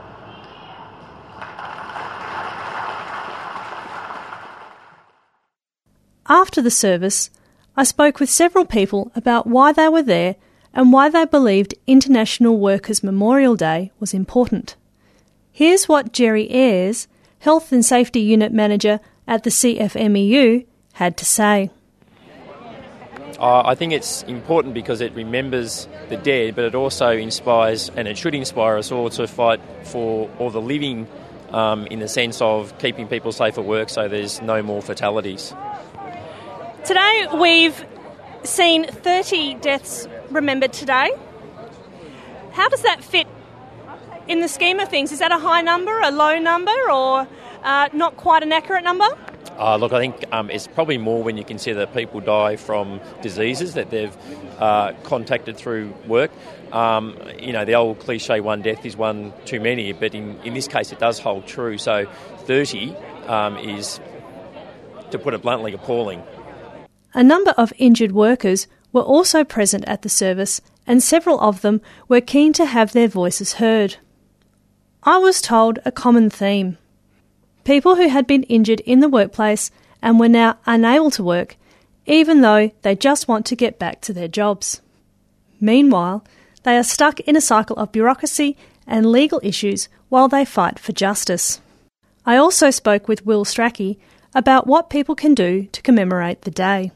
After 6.29 6.63
the 6.63 6.71
service, 6.71 7.31
I 7.77 7.85
spoke 7.85 8.21
with 8.21 8.31
several 8.31 8.65
people 8.65 9.11
about 9.17 9.47
why 9.47 9.73
they 9.73 9.89
were 9.89 10.03
there 10.03 10.37
and 10.75 10.93
why 10.93 11.09
they 11.09 11.25
believed 11.25 11.75
International 11.87 12.59
Workers' 12.59 13.03
Memorial 13.03 13.57
Day 13.57 13.91
was 14.01 14.15
important. 14.15 14.77
Here's 15.51 15.89
what 15.89 16.13
Jerry 16.13 16.49
Ayres, 16.51 17.09
Health 17.41 17.73
and 17.73 17.85
Safety 17.85 18.21
Unit 18.21 18.53
Manager 18.53 19.01
at 19.27 19.45
the 19.45 19.51
CFMEU, 19.51 20.67
had 20.95 21.17
to 21.19 21.25
say. 21.25 21.71
Uh, 23.39 23.63
I 23.65 23.75
think 23.75 23.93
it's 23.93 24.23
important 24.25 24.73
because 24.73 25.01
it 25.01 25.13
remembers 25.15 25.89
the 26.09 26.17
dead, 26.17 26.55
but 26.55 26.65
it 26.65 26.75
also 26.75 27.11
inspires, 27.11 27.91
and 27.97 28.07
it 28.07 28.17
should 28.17 28.35
inspire 28.35 28.77
us 28.77 28.93
all 28.93 29.11
to 29.11 29.27
fight 29.27 29.61
for 29.83 30.31
all 30.39 30.51
the 30.51 30.61
living 30.61 31.09
um, 31.51 31.87
in 31.89 31.99
the 31.99 32.09
sense 32.09 32.41
of 32.41 32.77
keeping 32.79 33.09
people 33.09 33.33
safe 33.33 33.59
at 33.59 33.65
work 33.65 33.89
so 33.89 34.09
there's 34.09 34.41
no 34.43 34.63
more 34.63 34.83
fatalities. 34.83 35.55
Today 36.85 37.27
we've 37.35 37.85
seen 38.45 38.87
30 38.87 39.55
deaths 39.55 40.09
remembered 40.31 40.73
today. 40.73 41.11
How 42.53 42.69
does 42.69 42.83
that 42.83 43.03
fit 43.03 43.27
in 44.29 44.41
the 44.41 44.49
scheme 44.49 44.79
of 44.81 44.89
things? 44.89 45.13
Is 45.13 45.21
that 45.21 45.33
a 45.33 45.39
high 45.39 45.63
number, 45.63 45.99
a 46.01 46.11
low 46.11 46.39
number, 46.39 46.75
or 46.91 47.27
uh, 47.63 47.89
not 47.93 48.17
quite 48.17 48.43
an 48.43 48.53
accurate 48.53 48.85
number? 48.85 49.07
Uh, 49.59 49.77
look, 49.77 49.93
I 49.93 50.01
think 50.01 50.25
um, 50.33 50.51
it's 50.51 50.67
probably 50.67 50.99
more 50.99 51.23
when 51.23 51.37
you 51.37 51.45
consider 51.45 51.81
that 51.81 51.95
people 51.95 52.21
die 52.21 52.57
from 52.57 53.01
diseases 53.21 53.75
that 53.75 53.91
they've 53.91 54.17
uh, 54.59 54.93
contacted 55.05 55.57
through 55.57 55.95
work. 56.07 56.31
Um, 56.73 57.19
you 57.39 57.53
know, 57.53 57.65
the 57.65 57.75
old 57.75 58.01
cliche 58.01 58.41
one 58.41 58.63
death 58.63 58.85
is 58.87 58.97
one 58.97 59.33
too 59.45 59.61
many, 59.61 59.93
but 59.93 60.15
in, 60.15 60.41
in 60.43 60.55
this 60.55 60.69
case 60.69 60.91
it 60.91 60.99
does 60.99 61.19
hold 61.19 61.47
true. 61.47 61.79
So 61.79 62.07
30 62.47 62.97
um, 63.27 63.59
is, 63.59 64.01
to 65.11 65.19
put 65.19 65.35
it 65.35 65.43
bluntly, 65.43 65.75
appalling. 65.75 66.23
A 67.15 67.23
number 67.23 67.51
of 67.53 67.73
injured 67.79 68.13
workers 68.13 68.67
were 68.93 69.03
also 69.03 69.45
present 69.45 69.85
at 69.87 70.03
the 70.03 70.09
service, 70.09 70.61
and 70.87 71.03
several 71.03 71.39
of 71.41 71.61
them 71.61 71.81
were 72.09 72.21
keen 72.21 72.53
to 72.55 72.67
have 72.67 72.93
their 72.93 73.09
voices 73.09 73.55
heard. 73.55 73.97
I 75.03 75.19
was 75.19 75.41
told 75.43 75.79
a 75.85 75.93
common 75.93 76.31
theme. 76.31 76.79
People 77.65 77.97
who 77.97 78.09
had 78.09 78.27
been 78.27 78.45
injured 78.45 78.81
in 78.81 79.01
the 79.01 79.09
workplace 79.09 79.71
and 80.01 80.19
were 80.19 80.29
now 80.29 80.59
unable 80.67 81.11
to 81.13 81.23
work, 81.23 81.57
even 82.07 82.41
though 82.41 82.71
they 82.83 82.97
just 82.97 83.29
want 83.29 83.47
to 83.47 83.57
get 83.57 83.79
back 83.79 84.01
to 84.03 84.13
their 84.13 84.29
jobs. 84.29 84.81
Meanwhile, 85.61 86.25
they 86.63 86.77
are 86.77 86.83
stuck 86.83 87.21
in 87.21 87.37
a 87.37 87.41
cycle 87.41 87.77
of 87.77 87.93
bureaucracy 87.93 88.57
and 88.87 89.07
legal 89.07 89.41
issues 89.43 89.89
while 90.09 90.29
they 90.29 90.45
fight 90.45 90.79
for 90.79 90.93
justice. 90.93 91.61
I 92.25 92.37
also 92.37 92.71
spoke 92.71 93.07
with 93.07 93.27
Will 93.27 93.45
Strachey 93.45 93.99
about 94.35 94.67
what 94.67 94.91
people 94.91 95.15
can 95.15 95.35
do 95.35 95.69
to 95.73 95.83
commemorate 95.83 96.43
the 96.43 96.51
day. 96.51 96.93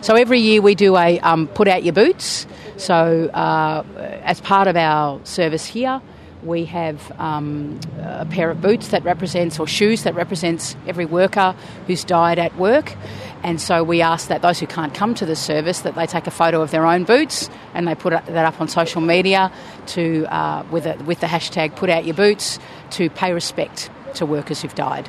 So 0.00 0.14
every 0.14 0.40
year 0.40 0.60
we 0.60 0.74
do 0.74 0.96
a 0.96 1.18
um, 1.20 1.46
put 1.48 1.68
out 1.68 1.82
your 1.82 1.94
boots. 1.94 2.46
So 2.76 3.28
uh, 3.28 3.84
as 4.24 4.40
part 4.40 4.68
of 4.68 4.76
our 4.76 5.24
service 5.24 5.64
here, 5.64 6.02
we 6.42 6.66
have 6.66 7.12
um, 7.18 7.80
a 8.00 8.26
pair 8.26 8.50
of 8.50 8.60
boots 8.60 8.88
that 8.88 9.02
represents 9.04 9.58
or 9.58 9.66
shoes 9.66 10.02
that 10.02 10.14
represents 10.14 10.76
every 10.86 11.06
worker 11.06 11.54
who's 11.86 12.04
died 12.04 12.38
at 12.38 12.56
work. 12.56 12.94
And 13.42 13.60
so 13.60 13.82
we 13.82 14.02
ask 14.02 14.28
that 14.28 14.42
those 14.42 14.58
who 14.58 14.66
can't 14.66 14.94
come 14.94 15.14
to 15.14 15.26
the 15.26 15.36
service 15.36 15.80
that 15.80 15.94
they 15.94 16.06
take 16.06 16.26
a 16.26 16.30
photo 16.30 16.62
of 16.62 16.70
their 16.70 16.86
own 16.86 17.04
boots 17.04 17.50
and 17.74 17.86
they 17.86 17.94
put 17.94 18.10
that 18.10 18.28
up 18.28 18.60
on 18.60 18.68
social 18.68 19.00
media 19.00 19.52
to 19.88 20.26
uh, 20.26 20.64
with 20.70 20.86
a, 20.86 20.96
with 21.04 21.20
the 21.20 21.26
hashtag 21.26 21.76
put 21.76 21.90
out 21.90 22.04
your 22.04 22.14
boots 22.14 22.58
to 22.90 23.10
pay 23.10 23.32
respect 23.32 23.90
to 24.14 24.26
workers 24.26 24.62
who've 24.62 24.74
died. 24.74 25.08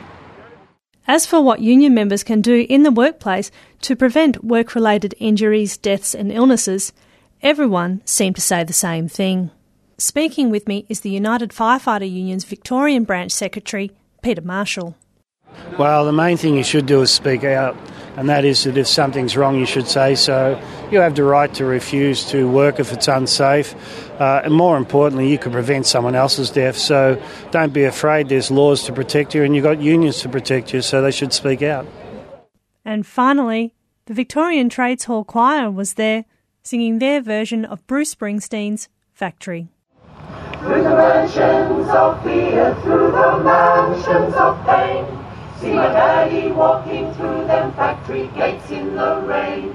As 1.08 1.26
for 1.26 1.42
what 1.42 1.60
union 1.62 1.94
members 1.94 2.24
can 2.24 2.42
do 2.42 2.66
in 2.68 2.82
the 2.82 2.92
workplace 2.92 3.52
to 3.82 3.96
prevent 3.96 4.44
work 4.44 4.74
related 4.74 5.14
injuries, 5.20 5.78
deaths, 5.78 6.16
and 6.16 6.32
illnesses, 6.32 6.94
everyone 7.44 8.02
seemed 8.06 8.36
to 8.38 8.42
say 8.42 8.64
the 8.64 8.74
same 8.74 9.08
thing. 9.08 9.52
Speaking 10.00 10.50
with 10.50 10.68
me 10.68 10.86
is 10.90 11.02
the 11.02 11.12
United 11.12 11.52
Firefighter 11.52 12.10
Union's 12.10 12.44
Victorian 12.44 13.04
Branch 13.04 13.32
Secretary, 13.32 13.92
Peter 14.24 14.42
Marshall. 14.42 14.96
Well, 15.78 16.06
the 16.06 16.12
main 16.12 16.38
thing 16.38 16.56
you 16.56 16.64
should 16.64 16.88
do 16.88 17.02
is 17.04 17.12
speak 17.12 17.44
out, 17.44 17.78
and 18.18 18.30
that 18.30 18.46
is 18.46 18.64
that 18.64 18.78
if 18.78 18.88
something's 18.88 19.36
wrong, 19.36 19.60
you 19.60 19.66
should 19.66 19.88
say 19.88 20.16
so. 20.16 20.62
You 20.92 21.00
have 21.00 21.16
the 21.16 21.24
right 21.24 21.54
to 21.56 21.66
refuse 21.66 22.26
to 22.32 22.50
work 22.50 22.80
if 22.80 22.94
it's 22.94 23.08
unsafe, 23.08 23.76
uh, 24.20 24.42
and 24.44 24.54
more 24.54 24.78
importantly, 24.78 25.30
you 25.30 25.38
could 25.38 25.52
prevent 25.52 25.86
someone 25.86 26.16
else's 26.16 26.50
death. 26.50 26.78
So 26.78 27.22
don't 27.52 27.74
be 27.74 27.84
afraid. 27.84 28.30
There's 28.30 28.52
laws 28.52 28.84
to 28.84 28.94
protect 28.94 29.36
you, 29.36 29.44
and 29.44 29.56
you've 29.56 29.64
got 29.64 29.82
unions 29.82 30.22
to 30.22 30.30
protect 30.30 30.74
you, 30.74 30.82
so 30.82 31.02
they 31.02 31.12
should 31.12 31.34
speak 31.34 31.62
out. 31.62 31.86
And 32.86 33.06
finally, 33.06 33.74
the 34.06 34.14
Victorian 34.14 34.70
Trades 34.70 35.06
Hall 35.06 35.24
Choir 35.24 35.72
was 35.72 35.96
there 35.96 36.26
singing 36.62 37.00
their 37.00 37.22
version 37.22 37.66
of 37.66 37.86
Bruce 37.88 38.14
Springsteen's 38.14 38.88
Factory. 39.14 39.68
Through 40.60 40.84
the 40.84 40.96
mansions 40.96 41.90
of 41.90 42.24
fear, 42.24 42.76
through 42.82 43.12
the 43.12 43.42
mansions 43.44 44.34
of 44.36 44.66
pain, 44.66 45.25
see 45.66 45.74
daddy 45.74 46.52
walking 46.52 47.12
through 47.16 47.48
them 47.48 47.74
factory 47.74 48.30
gates 48.36 48.70
in 48.70 48.96
the 48.96 49.16
rain. 49.26 49.74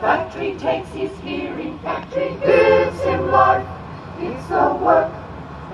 Factory 0.00 0.54
takes 0.54 0.88
his 0.90 1.10
hearing, 1.20 1.76
factory 1.80 2.36
gives 2.40 3.00
him 3.02 3.30
life. 3.32 3.66
It's 4.20 4.46
the 4.46 4.74
work, 4.80 5.12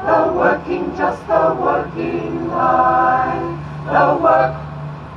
the 0.07 0.33
working, 0.33 0.97
just 0.97 1.27
the 1.27 1.55
working 1.61 2.49
life. 2.49 3.59
The 3.85 4.19
work, 4.23 4.55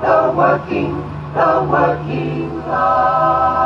the 0.01 0.34
working, 0.36 0.91
the 1.34 1.68
working 1.72 2.50
life. 2.68 3.62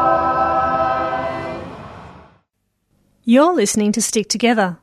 You're 3.24 3.54
listening 3.54 3.92
to 3.94 4.02
Stick 4.02 4.30
Together. 4.30 4.78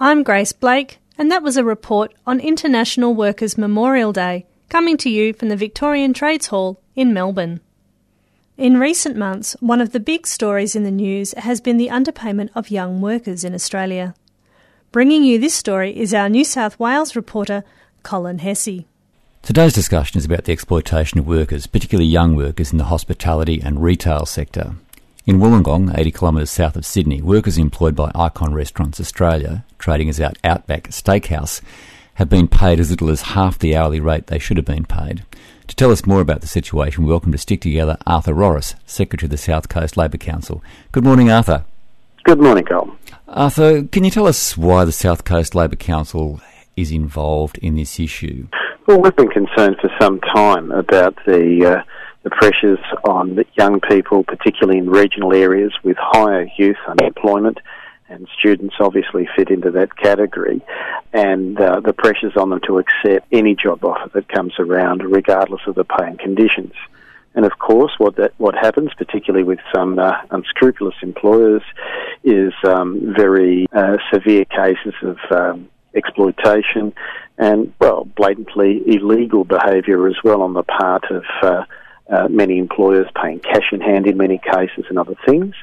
I'm 0.00 0.24
Grace 0.24 0.52
Blake, 0.52 0.98
and 1.16 1.30
that 1.30 1.44
was 1.44 1.56
a 1.56 1.62
report 1.62 2.12
on 2.26 2.40
International 2.40 3.14
Workers' 3.14 3.56
Memorial 3.56 4.12
Day, 4.12 4.46
coming 4.68 4.96
to 4.98 5.10
you 5.10 5.32
from 5.32 5.48
the 5.48 5.56
Victorian 5.56 6.12
Trades 6.12 6.48
Hall 6.48 6.80
in 6.94 7.12
Melbourne. 7.12 7.60
In 8.56 8.78
recent 8.78 9.16
months, 9.16 9.54
one 9.60 9.80
of 9.80 9.92
the 9.92 10.00
big 10.00 10.26
stories 10.26 10.74
in 10.74 10.82
the 10.82 10.90
news 10.90 11.32
has 11.32 11.60
been 11.60 11.76
the 11.76 11.88
underpayment 11.88 12.50
of 12.54 12.70
young 12.70 13.00
workers 13.00 13.44
in 13.44 13.54
Australia. 13.54 14.14
Bringing 14.92 15.24
you 15.24 15.38
this 15.38 15.54
story 15.54 15.96
is 15.96 16.14
our 16.14 16.28
New 16.28 16.44
South 16.44 16.78
Wales 16.78 17.14
reporter, 17.14 17.64
Colin 18.02 18.38
Hesse. 18.38 18.84
Today's 19.42 19.74
discussion 19.74 20.18
is 20.18 20.24
about 20.24 20.44
the 20.44 20.52
exploitation 20.52 21.18
of 21.18 21.26
workers, 21.26 21.66
particularly 21.66 22.08
young 22.08 22.34
workers 22.34 22.72
in 22.72 22.78
the 22.78 22.84
hospitality 22.84 23.60
and 23.60 23.82
retail 23.82 24.26
sector. 24.26 24.74
In 25.26 25.38
Wollongong, 25.38 25.96
80 25.96 26.12
kilometres 26.12 26.50
south 26.50 26.76
of 26.76 26.86
Sydney, 26.86 27.20
workers 27.20 27.58
employed 27.58 27.94
by 27.94 28.10
Icon 28.14 28.54
Restaurants 28.54 29.00
Australia, 29.00 29.64
trading 29.78 30.08
as 30.08 30.20
out 30.20 30.38
Outback 30.42 30.88
Steakhouse, 30.88 31.60
have 32.16 32.28
been 32.30 32.48
paid 32.48 32.80
as 32.80 32.90
little 32.90 33.10
as 33.10 33.22
half 33.22 33.58
the 33.58 33.76
hourly 33.76 34.00
rate 34.00 34.26
they 34.26 34.38
should 34.38 34.56
have 34.56 34.66
been 34.66 34.84
paid. 34.84 35.24
To 35.66 35.76
tell 35.76 35.90
us 35.90 36.06
more 36.06 36.20
about 36.20 36.40
the 36.40 36.46
situation, 36.46 37.04
we 37.04 37.10
welcome 37.10 37.32
to 37.32 37.38
Stick 37.38 37.60
Together 37.60 37.98
Arthur 38.06 38.32
Rorris, 38.32 38.74
Secretary 38.86 39.26
of 39.26 39.30
the 39.30 39.36
South 39.36 39.68
Coast 39.68 39.96
Labor 39.96 40.16
Council. 40.16 40.62
Good 40.92 41.04
morning, 41.04 41.30
Arthur. 41.30 41.64
Good 42.24 42.40
morning, 42.40 42.64
Cole. 42.64 42.90
Arthur, 43.28 43.82
can 43.84 44.02
you 44.02 44.10
tell 44.10 44.26
us 44.26 44.56
why 44.56 44.84
the 44.84 44.92
South 44.92 45.24
Coast 45.24 45.54
Labor 45.54 45.76
Council 45.76 46.40
is 46.74 46.90
involved 46.90 47.58
in 47.58 47.76
this 47.76 48.00
issue? 48.00 48.48
Well, 48.86 49.00
we've 49.00 49.16
been 49.16 49.28
concerned 49.28 49.76
for 49.80 49.90
some 50.00 50.20
time 50.20 50.70
about 50.72 51.16
the 51.26 51.76
uh, 51.78 51.82
the 52.22 52.30
pressures 52.30 52.78
on 53.04 53.38
young 53.58 53.80
people, 53.80 54.24
particularly 54.24 54.78
in 54.78 54.88
regional 54.88 55.34
areas 55.34 55.72
with 55.84 55.96
higher 56.00 56.48
youth 56.56 56.76
unemployment, 56.88 57.58
and 58.08 58.28
students 58.38 58.76
obviously 58.80 59.28
fit 59.36 59.50
into 59.50 59.70
that 59.72 59.96
category, 59.96 60.60
and 61.12 61.60
uh, 61.60 61.80
the 61.80 61.92
pressures 61.92 62.36
on 62.36 62.50
them 62.50 62.60
to 62.66 62.78
accept 62.78 63.26
any 63.32 63.54
job 63.54 63.84
offer 63.84 64.10
that 64.14 64.28
comes 64.28 64.54
around, 64.58 65.02
regardless 65.02 65.62
of 65.66 65.74
the 65.74 65.84
pay 65.84 66.06
and 66.06 66.18
conditions. 66.18 66.72
And 67.34 67.44
of 67.44 67.58
course, 67.58 67.92
what 67.98 68.16
that 68.16 68.32
what 68.38 68.54
happens, 68.54 68.90
particularly 68.96 69.44
with 69.44 69.58
some 69.74 69.98
uh, 69.98 70.12
unscrupulous 70.30 70.94
employers, 71.02 71.62
is 72.24 72.52
um, 72.64 73.14
very 73.14 73.66
uh, 73.72 73.98
severe 74.12 74.46
cases 74.46 74.94
of 75.02 75.18
um, 75.30 75.68
exploitation 75.94 76.94
and, 77.38 77.72
well, 77.80 78.04
blatantly 78.04 78.82
illegal 78.86 79.44
behaviour 79.44 80.06
as 80.08 80.16
well 80.24 80.42
on 80.42 80.54
the 80.54 80.62
part 80.62 81.04
of 81.10 81.24
uh, 81.42 81.64
uh, 82.08 82.28
many 82.28 82.58
employers 82.58 83.06
paying 83.20 83.40
cash 83.40 83.72
in 83.72 83.80
hand 83.80 84.06
in 84.06 84.16
many 84.16 84.38
cases 84.38 84.84
and 84.88 84.98
other 84.98 85.16
things. 85.26 85.54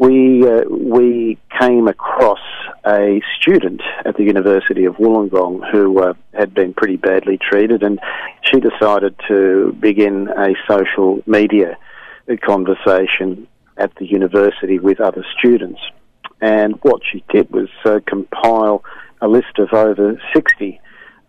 We, 0.00 0.48
uh, 0.48 0.62
we 0.66 1.36
came 1.60 1.86
across 1.86 2.40
a 2.86 3.20
student 3.38 3.82
at 4.06 4.16
the 4.16 4.22
University 4.24 4.86
of 4.86 4.94
Wollongong 4.96 5.70
who 5.70 6.00
uh, 6.00 6.14
had 6.32 6.54
been 6.54 6.72
pretty 6.72 6.96
badly 6.96 7.36
treated, 7.36 7.82
and 7.82 8.00
she 8.42 8.60
decided 8.60 9.14
to 9.28 9.76
begin 9.78 10.28
a 10.28 10.54
social 10.66 11.22
media 11.26 11.76
conversation 12.42 13.46
at 13.76 13.94
the 13.96 14.06
university 14.06 14.78
with 14.78 15.00
other 15.00 15.22
students. 15.38 15.80
And 16.40 16.76
what 16.80 17.02
she 17.12 17.22
did 17.28 17.50
was 17.50 17.68
uh, 17.84 18.00
compile 18.06 18.82
a 19.20 19.28
list 19.28 19.58
of 19.58 19.74
over 19.74 20.18
60 20.34 20.80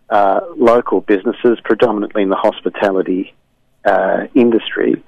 uh, 0.08 0.40
local 0.56 1.02
businesses, 1.02 1.58
predominantly 1.62 2.22
in 2.22 2.30
the 2.30 2.36
hospitality 2.36 3.34
uh, 3.84 4.28
industry, 4.34 5.02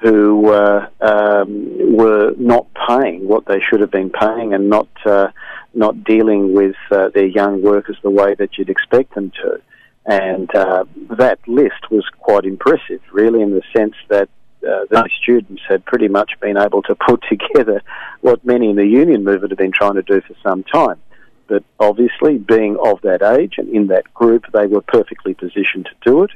who 0.00 0.50
uh, 0.50 0.88
um, 1.00 1.96
were 1.96 2.32
not 2.38 2.66
paying 2.88 3.28
what 3.28 3.44
they 3.46 3.60
should 3.60 3.80
have 3.80 3.90
been 3.90 4.10
paying 4.10 4.54
and 4.54 4.70
not 4.70 4.88
uh, 5.04 5.28
not 5.74 6.02
dealing 6.04 6.54
with 6.54 6.74
uh, 6.90 7.10
their 7.14 7.26
young 7.26 7.62
workers 7.62 7.96
the 8.02 8.10
way 8.10 8.34
that 8.34 8.56
you'd 8.56 8.70
expect 8.70 9.14
them 9.14 9.30
to. 9.42 9.60
And 10.06 10.52
uh, 10.54 10.84
that 11.10 11.38
list 11.46 11.90
was 11.90 12.04
quite 12.18 12.44
impressive, 12.44 13.00
really, 13.12 13.42
in 13.42 13.50
the 13.50 13.62
sense 13.76 13.94
that 14.08 14.28
uh, 14.62 14.84
the 14.90 15.08
students 15.22 15.62
had 15.68 15.84
pretty 15.84 16.08
much 16.08 16.32
been 16.40 16.56
able 16.56 16.82
to 16.82 16.94
put 17.08 17.22
together 17.28 17.82
what 18.22 18.44
many 18.44 18.70
in 18.70 18.76
the 18.76 18.86
union 18.86 19.22
movement 19.22 19.52
have 19.52 19.58
been 19.58 19.72
trying 19.72 19.94
to 19.94 20.02
do 20.02 20.20
for 20.22 20.34
some 20.42 20.64
time. 20.64 20.98
But 21.46 21.64
obviously, 21.78 22.38
being 22.38 22.76
of 22.82 23.00
that 23.02 23.22
age 23.22 23.54
and 23.58 23.68
in 23.68 23.88
that 23.88 24.12
group, 24.14 24.46
they 24.52 24.66
were 24.66 24.82
perfectly 24.82 25.34
positioned 25.34 25.86
to 25.86 26.10
do 26.10 26.22
it. 26.22 26.30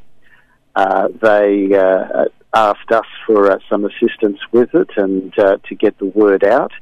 Uh, 0.75 1.09
they 1.23 1.73
uh, 1.73 2.25
asked 2.55 2.93
us 2.93 3.07
for 3.27 3.51
uh, 3.51 3.59
some 3.69 3.85
assistance 3.85 4.39
with 4.53 4.75
it 4.75 4.91
and 4.97 5.37
uh, 5.39 5.59
to 5.69 5.75
get 5.75 5.99
the 5.99 6.07
word 6.07 6.45
out, 6.45 6.73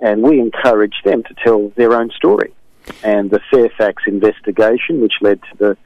and 0.00 0.22
we 0.22 0.40
encouraged 0.40 1.04
them 1.04 1.22
to 1.24 1.34
tell 1.42 1.68
their 1.76 1.94
own 1.94 2.10
story. 2.10 2.52
And 3.02 3.30
the 3.30 3.40
Fairfax 3.50 4.04
investigation, 4.06 5.00
which 5.00 5.14
led 5.20 5.40
to 5.42 5.58
the 5.58 5.76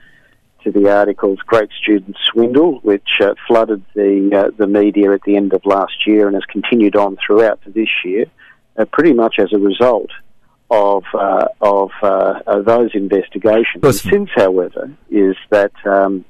to 0.63 0.71
the 0.71 0.89
article's 0.89 1.41
Great 1.41 1.71
Student 1.83 2.17
Swindle, 2.31 2.79
which 2.83 3.21
uh, 3.21 3.35
flooded 3.49 3.85
the 3.95 4.31
uh, 4.33 4.57
the 4.57 4.69
media 4.69 5.13
at 5.13 5.23
the 5.23 5.37
end 5.37 5.53
of 5.53 5.67
last 5.67 6.07
year 6.07 6.29
and 6.29 6.37
has 6.37 6.45
continued 6.45 6.95
on 6.95 7.17
throughout 7.17 7.61
to 7.63 7.71
this 7.71 7.89
year, 8.05 8.27
uh, 8.77 8.85
pretty 8.85 9.13
much 9.13 9.37
as 9.39 9.53
a 9.53 9.59
result 9.59 10.11
of 10.71 11.03
uh, 11.15 11.49
of, 11.61 11.91
uh, 12.03 12.41
of, 12.47 12.65
those 12.65 12.91
investigations. 12.95 13.83
The 13.83 13.93
since, 13.93 14.31
however, 14.35 14.91
is 15.11 15.37
that. 15.51 15.73
Um, 15.85 16.25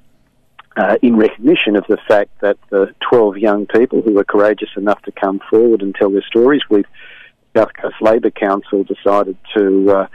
uh, 0.77 0.97
in 1.03 1.17
recognition 1.17 1.77
of 1.77 1.85
the 1.89 1.99
fact 2.09 2.31
that 2.41 2.57
the 2.71 2.95
12 3.11 3.39
young 3.39 3.67
people 3.67 4.03
who 4.03 4.15
were 4.15 4.25
courageous 4.25 4.71
enough 4.77 5.01
to 5.03 5.13
come 5.13 5.41
forward 5.51 5.83
and 5.83 5.95
tell 5.95 6.11
their 6.11 6.23
stories, 6.23 6.63
we 6.71 6.85
South 7.55 7.75
Coast 7.75 7.97
Labor 8.01 8.31
Council 8.31 8.83
decided 8.83 9.37
to 9.55 10.09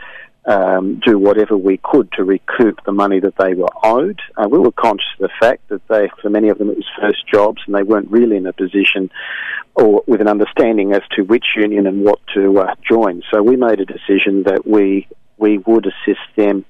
um, 0.48 1.02
do 1.06 1.20
whatever 1.20 1.58
we 1.58 1.78
could 1.78 2.12
to 2.14 2.24
recoup 2.24 2.80
the 2.86 2.94
money 2.94 3.20
that 3.20 3.36
they 3.38 3.54
were 3.54 3.68
owed. 3.84 4.20
Uh, 4.38 4.48
we 4.50 4.58
were 4.58 4.72
conscious 4.72 5.08
of 5.20 5.30
the 5.30 5.46
fact 5.46 5.68
that 5.68 5.86
they, 5.90 6.10
for 6.22 6.30
many 6.30 6.48
of 6.48 6.58
them, 6.58 6.70
it 6.70 6.78
was 6.78 6.86
first 7.00 7.28
jobs, 7.28 7.62
and 7.66 7.76
they 7.76 7.84
weren't 7.84 8.10
really 8.10 8.38
in 8.38 8.48
a 8.48 8.54
position 8.54 9.12
or 9.76 10.04
with 10.08 10.22
an 10.22 10.28
understanding 10.28 10.94
as 10.94 11.02
to 11.16 11.22
which 11.24 11.46
union 11.56 11.86
and 11.86 12.04
what 12.04 12.20
to 12.34 12.60
uh, 12.60 12.74
join. 12.90 13.22
So 13.32 13.44
we 13.44 13.58
made 13.58 13.82
a 13.82 13.86
decision 13.86 14.44
that 14.44 14.66
we 14.66 15.08
we 15.38 15.58
would 15.60 15.86
assist 15.86 16.26
them 16.36 16.66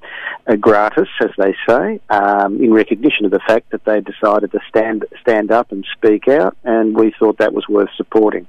uh, 0.45 0.56
gratis, 0.56 1.10
as 1.21 1.32
they 1.38 1.56
say, 1.67 1.99
um, 2.10 2.62
in 2.62 2.73
recognition 2.73 3.25
of 3.25 3.32
the 3.32 3.39
fact 3.47 3.69
that 3.71 3.84
they 3.86 4.01
decided 4.01 4.51
to 4.51 4.60
stand 4.69 5.06
stand 5.21 5.51
up 5.51 5.71
and 5.71 5.86
speak 5.93 6.27
out, 6.27 6.56
and 6.63 6.95
we 6.95 7.13
thought 7.19 7.38
that 7.38 7.53
was 7.53 7.67
worth 7.67 7.89
supporting. 7.95 8.47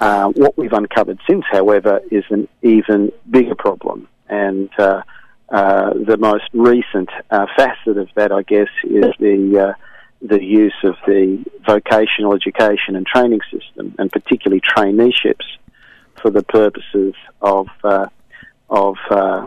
Uh, 0.00 0.28
what 0.30 0.58
we've 0.58 0.72
uncovered 0.72 1.18
since, 1.28 1.44
however, 1.50 2.00
is 2.10 2.24
an 2.30 2.48
even 2.62 3.12
bigger 3.30 3.54
problem 3.54 4.08
and 4.32 4.70
uh, 4.78 5.02
uh, 5.50 5.92
the 5.92 6.16
most 6.16 6.44
recent 6.54 7.10
uh, 7.30 7.46
facet 7.56 7.98
of 7.98 8.08
that, 8.16 8.32
I 8.32 8.42
guess, 8.42 8.68
is 8.84 9.12
the 9.20 9.74
the 10.22 10.40
use 10.40 10.74
of 10.84 10.94
the 11.04 11.44
vocational 11.66 12.32
education 12.32 12.94
and 12.94 13.04
training 13.04 13.40
system, 13.50 13.94
and 13.98 14.10
particularly 14.10 14.60
traineeships, 14.60 15.44
for 16.20 16.30
the 16.30 16.44
purposes 16.44 17.14
of 17.40 17.66
of 18.72 18.96
uh, 19.10 19.46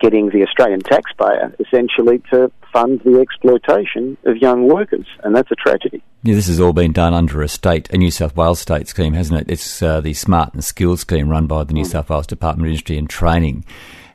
getting 0.00 0.30
the 0.30 0.42
Australian 0.42 0.80
taxpayer 0.80 1.54
essentially 1.60 2.18
to 2.30 2.50
fund 2.72 3.00
the 3.04 3.20
exploitation 3.20 4.16
of 4.24 4.36
young 4.38 4.66
workers, 4.66 5.06
and 5.22 5.36
that's 5.36 5.50
a 5.52 5.54
tragedy. 5.54 6.02
Yeah, 6.24 6.34
this 6.34 6.48
has 6.48 6.58
all 6.58 6.72
been 6.72 6.92
done 6.92 7.14
under 7.14 7.42
a 7.42 7.48
state, 7.48 7.88
a 7.90 7.98
New 7.98 8.10
South 8.10 8.34
Wales 8.34 8.58
state 8.58 8.88
scheme, 8.88 9.12
hasn't 9.12 9.42
it? 9.42 9.52
It's 9.52 9.82
uh, 9.82 10.00
the 10.00 10.14
Smart 10.14 10.54
and 10.54 10.64
Skilled 10.64 10.98
scheme 10.98 11.28
run 11.28 11.46
by 11.46 11.62
the 11.62 11.74
New 11.74 11.84
mm. 11.84 11.90
South 11.90 12.10
Wales 12.10 12.26
Department 12.26 12.66
of 12.66 12.70
Industry 12.70 12.98
and 12.98 13.08
Training 13.08 13.64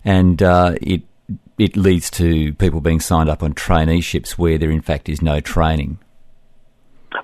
and 0.04 0.42
uh, 0.42 0.76
it 0.82 1.04
it 1.58 1.76
leads 1.76 2.10
to 2.10 2.54
people 2.54 2.82
being 2.82 3.00
signed 3.00 3.30
up 3.30 3.44
on 3.44 3.54
traineeships 3.54 4.32
where 4.32 4.58
there 4.58 4.72
in 4.72 4.82
fact 4.82 5.10
is 5.10 5.22
no 5.22 5.40
training. 5.40 6.00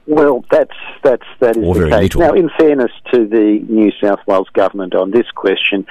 Well, 0.07 0.43
that's 0.49 0.75
that's 1.03 1.25
that 1.39 1.57
is 1.57 1.63
or 1.63 1.75
the 1.75 1.89
case. 1.89 2.15
Little. 2.15 2.21
Now, 2.21 2.33
in 2.33 2.49
fairness 2.57 2.91
to 3.13 3.27
the 3.27 3.59
New 3.67 3.91
South 4.01 4.19
Wales 4.27 4.49
government 4.53 4.95
on 4.95 5.11
this 5.11 5.29
question, 5.35 5.85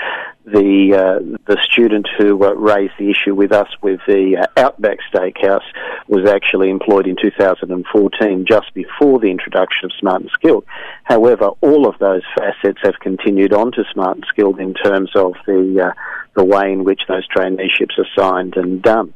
the 0.44 0.94
uh, 0.94 1.38
the 1.46 1.58
student 1.62 2.08
who 2.18 2.44
uh, 2.44 2.52
raised 2.54 2.94
the 2.98 3.10
issue 3.10 3.34
with 3.34 3.52
us 3.52 3.68
with 3.82 4.00
the 4.06 4.36
uh, 4.36 4.60
Outback 4.60 4.98
Steakhouse 5.12 5.64
was 6.08 6.28
actually 6.28 6.70
employed 6.70 7.06
in 7.06 7.16
2014, 7.20 8.44
just 8.46 8.74
before 8.74 9.18
the 9.18 9.30
introduction 9.30 9.86
of 9.86 9.92
Smart 9.98 10.22
and 10.22 10.30
Skilled. 10.32 10.64
However, 11.04 11.50
all 11.60 11.88
of 11.88 11.98
those 11.98 12.22
facets 12.36 12.80
have 12.82 12.98
continued 13.00 13.52
on 13.52 13.72
to 13.72 13.84
Smart 13.92 14.16
and 14.16 14.26
Skilled 14.28 14.60
in 14.60 14.74
terms 14.74 15.10
of 15.14 15.34
the 15.46 15.90
uh, 15.90 16.00
the 16.34 16.44
way 16.44 16.72
in 16.72 16.84
which 16.84 17.02
those 17.08 17.26
traineeships 17.28 17.98
are 17.98 18.06
signed 18.16 18.56
and 18.56 18.82
done. 18.82 19.14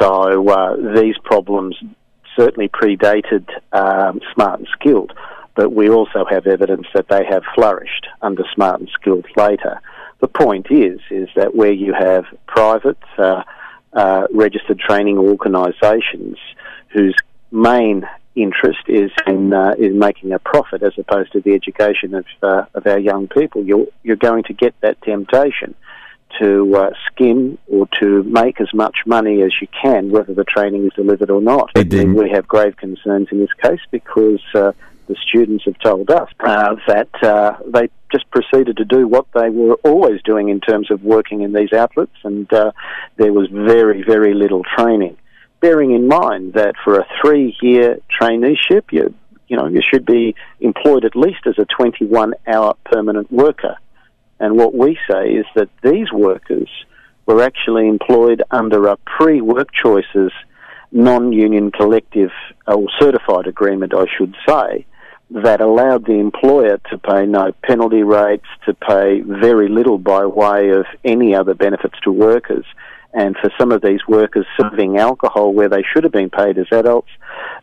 So 0.00 0.48
uh, 0.48 0.76
these 0.94 1.16
problems 1.22 1.76
certainly 2.36 2.68
predated 2.68 3.48
um, 3.72 4.20
Smart 4.32 4.60
and 4.60 4.68
Skilled, 4.72 5.12
but 5.54 5.72
we 5.72 5.88
also 5.88 6.24
have 6.24 6.46
evidence 6.46 6.86
that 6.94 7.08
they 7.08 7.24
have 7.24 7.42
flourished 7.54 8.06
under 8.22 8.44
Smart 8.54 8.80
and 8.80 8.90
Skilled 8.90 9.26
later. 9.36 9.80
The 10.20 10.28
point 10.28 10.68
is, 10.70 11.00
is 11.10 11.28
that 11.36 11.54
where 11.54 11.72
you 11.72 11.92
have 11.92 12.24
private 12.46 12.98
uh, 13.18 13.42
uh, 13.92 14.26
registered 14.32 14.78
training 14.78 15.18
organisations 15.18 16.38
whose 16.88 17.16
main 17.50 18.08
interest 18.34 18.80
is 18.88 19.12
in 19.26 19.52
uh, 19.52 19.74
in 19.78 19.98
making 19.98 20.32
a 20.32 20.40
profit 20.40 20.82
as 20.82 20.92
opposed 20.98 21.30
to 21.32 21.40
the 21.40 21.54
education 21.54 22.14
of 22.14 22.26
uh, 22.42 22.64
of 22.74 22.86
our 22.86 22.98
young 22.98 23.28
people, 23.28 23.64
you're 23.64 23.86
you're 24.02 24.16
going 24.16 24.42
to 24.44 24.52
get 24.52 24.74
that 24.80 25.00
temptation 25.02 25.74
to 26.40 26.76
uh, 26.76 26.90
skim 27.06 27.58
or 27.66 27.88
to 28.00 28.22
make 28.24 28.60
as 28.60 28.72
much 28.74 28.96
money 29.06 29.42
as 29.42 29.52
you 29.60 29.68
can, 29.82 30.10
whether 30.10 30.34
the 30.34 30.44
training 30.44 30.86
is 30.86 30.92
delivered 30.94 31.30
or 31.30 31.40
not. 31.40 31.70
We 32.14 32.30
have 32.30 32.46
grave 32.46 32.76
concerns 32.76 33.28
in 33.30 33.38
this 33.40 33.52
case 33.62 33.80
because 33.90 34.42
uh, 34.54 34.72
the 35.06 35.16
students 35.28 35.64
have 35.64 35.78
told 35.80 36.10
us 36.10 36.28
uh, 36.40 36.76
that 36.86 37.08
uh, 37.22 37.58
they 37.66 37.88
just 38.10 38.30
proceeded 38.30 38.76
to 38.78 38.84
do 38.84 39.06
what 39.06 39.26
they 39.34 39.50
were 39.50 39.74
always 39.84 40.22
doing 40.22 40.48
in 40.48 40.60
terms 40.60 40.90
of 40.90 41.02
working 41.02 41.42
in 41.42 41.52
these 41.52 41.72
outlets, 41.72 42.16
and 42.22 42.50
uh, 42.52 42.72
there 43.16 43.32
was 43.32 43.48
very, 43.50 44.02
very 44.02 44.34
little 44.34 44.62
training. 44.76 45.16
Bearing 45.60 45.92
in 45.92 46.08
mind 46.08 46.54
that 46.54 46.74
for 46.84 46.98
a 46.98 47.06
three-year 47.20 47.98
traineeship, 48.20 48.84
you 48.90 49.14
you 49.48 49.56
know 49.56 49.66
you 49.66 49.82
should 49.82 50.06
be 50.06 50.34
employed 50.60 51.04
at 51.04 51.14
least 51.14 51.46
as 51.46 51.54
a 51.58 51.66
21-hour 51.80 52.74
permanent 52.84 53.30
worker. 53.30 53.76
And 54.40 54.56
what 54.56 54.74
we 54.74 54.98
say 55.10 55.30
is 55.30 55.46
that 55.54 55.68
these 55.82 56.12
workers 56.12 56.68
were 57.26 57.42
actually 57.42 57.88
employed 57.88 58.42
under 58.50 58.86
a 58.88 58.96
pre-work 58.98 59.68
choices 59.72 60.32
non-union 60.94 61.72
collective 61.72 62.30
or 62.66 62.86
certified 63.00 63.46
agreement, 63.46 63.92
I 63.94 64.04
should 64.16 64.34
say, 64.46 64.86
that 65.30 65.60
allowed 65.60 66.06
the 66.06 66.20
employer 66.20 66.78
to 66.90 66.98
pay 66.98 67.26
no 67.26 67.52
penalty 67.64 68.02
rates, 68.04 68.46
to 68.66 68.74
pay 68.74 69.20
very 69.20 69.68
little 69.68 69.98
by 69.98 70.24
way 70.26 70.70
of 70.70 70.86
any 71.04 71.34
other 71.34 71.54
benefits 71.54 71.98
to 72.04 72.12
workers. 72.12 72.64
And 73.12 73.36
for 73.36 73.50
some 73.58 73.72
of 73.72 73.82
these 73.82 74.00
workers 74.06 74.46
serving 74.60 74.98
alcohol 74.98 75.52
where 75.52 75.68
they 75.68 75.82
should 75.82 76.04
have 76.04 76.12
been 76.12 76.30
paid 76.30 76.58
as 76.58 76.66
adults, 76.70 77.10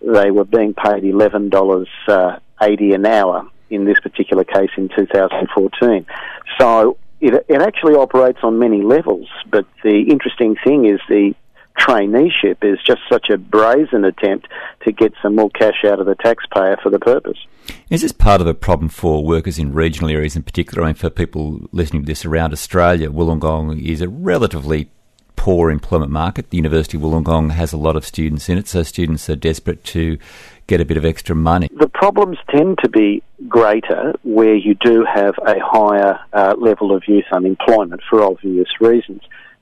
they 0.01 0.31
were 0.31 0.45
being 0.45 0.73
paid 0.73 1.03
$11.80 1.03 1.87
uh, 2.09 2.95
an 2.95 3.05
hour 3.05 3.49
in 3.71 3.85
this 3.85 3.99
particular 3.99 4.43
case 4.43 4.69
in 4.77 4.89
2014. 4.89 6.05
So 6.59 6.97
it, 7.19 7.45
it 7.47 7.61
actually 7.61 7.95
operates 7.95 8.39
on 8.43 8.59
many 8.59 8.81
levels, 8.81 9.27
but 9.49 9.65
the 9.83 10.05
interesting 10.09 10.55
thing 10.63 10.85
is 10.85 10.99
the 11.07 11.33
traineeship 11.79 12.57
is 12.63 12.77
just 12.85 12.99
such 13.09 13.29
a 13.29 13.37
brazen 13.37 14.03
attempt 14.03 14.47
to 14.83 14.91
get 14.91 15.13
some 15.21 15.35
more 15.35 15.49
cash 15.51 15.85
out 15.85 15.99
of 15.99 16.05
the 16.05 16.15
taxpayer 16.15 16.77
for 16.83 16.89
the 16.89 16.99
purpose. 16.99 17.37
Is 17.89 18.01
this 18.01 18.11
part 18.11 18.41
of 18.41 18.47
a 18.47 18.53
problem 18.53 18.89
for 18.89 19.23
workers 19.23 19.57
in 19.57 19.73
regional 19.73 20.09
areas 20.09 20.35
in 20.35 20.43
particular? 20.43 20.83
I 20.83 20.87
mean, 20.87 20.95
for 20.95 21.09
people 21.09 21.61
listening 21.71 22.03
to 22.03 22.05
this 22.05 22.25
around 22.25 22.53
Australia, 22.53 23.09
Wollongong 23.09 23.83
is 23.83 24.01
a 24.01 24.09
relatively 24.09 24.89
poor 25.35 25.71
employment 25.71 26.11
market. 26.11 26.49
The 26.49 26.57
University 26.57 26.97
of 26.97 27.03
Wollongong 27.03 27.51
has 27.51 27.73
a 27.73 27.77
lot 27.77 27.95
of 27.95 28.05
students 28.05 28.49
in 28.49 28.57
it, 28.57 28.67
so 28.67 28.83
students 28.83 29.29
are 29.29 29.35
desperate 29.35 29.83
to 29.85 30.17
get 30.67 30.79
a 30.79 30.85
bit 30.85 30.97
of 30.97 31.05
extra 31.05 31.35
money. 31.35 31.69
The 31.77 31.89
problems 31.89 32.37
tend 32.49 32.77
to 32.83 32.89
be 32.89 33.23
greater 33.47 34.13
where 34.23 34.55
you 34.55 34.75
do 34.75 35.05
have 35.05 35.35
a 35.45 35.55
higher 35.59 36.19
uh, 36.33 36.55
level 36.57 36.95
of 36.95 37.03
youth 37.07 37.25
unemployment 37.31 38.01
for 38.09 38.23
obvious 38.23 38.69
reasons 38.79 39.21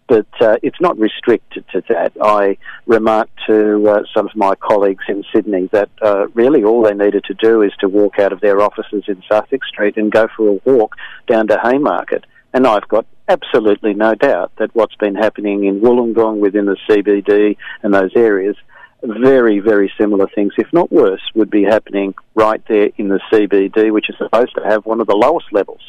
but 0.10 0.26
uh, 0.42 0.58
it's 0.64 0.82
not 0.82 0.98
restricted 0.98 1.64
to 1.72 1.84
that. 1.88 2.12
I 2.20 2.58
remarked 2.88 3.40
to 3.48 3.88
uh, 3.88 4.00
some 4.14 4.26
of 4.26 4.36
my 4.36 4.56
colleagues 4.56 5.04
in 5.08 5.24
Sydney 5.34 5.70
that 5.72 5.90
uh, 6.02 6.28
really 6.30 6.64
all 6.64 6.82
they 6.82 6.96
needed 6.96 7.24
to 7.26 7.36
do 7.36 7.62
is 7.62 7.72
to 7.80 7.88
walk 7.88 8.18
out 8.18 8.34
of 8.34 8.42
their 8.42 8.60
offices 8.60 9.04
in 9.08 9.22
Sussex 9.30 9.68
Street 9.68 9.96
and 9.98 10.12
go 10.12 10.28
for 10.36 10.50
a 10.50 10.70
walk 10.70 10.96
down 11.28 11.48
to 11.48 11.60
Haymarket. 11.64 12.26
And 12.54 12.66
I've 12.66 12.88
got 12.88 13.06
absolutely 13.30 13.94
no 13.94 14.16
doubt 14.16 14.52
that 14.58 14.74
what's 14.74 14.96
been 14.96 15.16
happening 15.16 15.64
in 15.64 15.80
Wollongong 15.80 16.40
within 16.40 16.66
the 16.66 16.76
CBD 16.90 17.56
and 17.84 17.94
those 17.94 18.12
areas, 18.16 18.56
very, 19.04 19.60
very 19.60 19.92
similar 20.00 20.28
things, 20.34 20.54
if 20.58 20.68
not 20.74 20.92
worse, 20.92 21.22
would 21.36 21.50
be 21.50 21.64
happening 21.64 22.16
right 22.36 22.62
there 22.68 22.90
in 22.98 23.08
the 23.08 23.20
CBD, 23.32 23.92
which 23.92 24.10
is 24.10 24.16
supposed 24.18 24.56
to 24.56 24.64
have 24.64 24.86
one 24.86 25.00
of 25.00 25.08
the 25.08 25.16
lowest 25.16 25.46
levels 25.54 25.80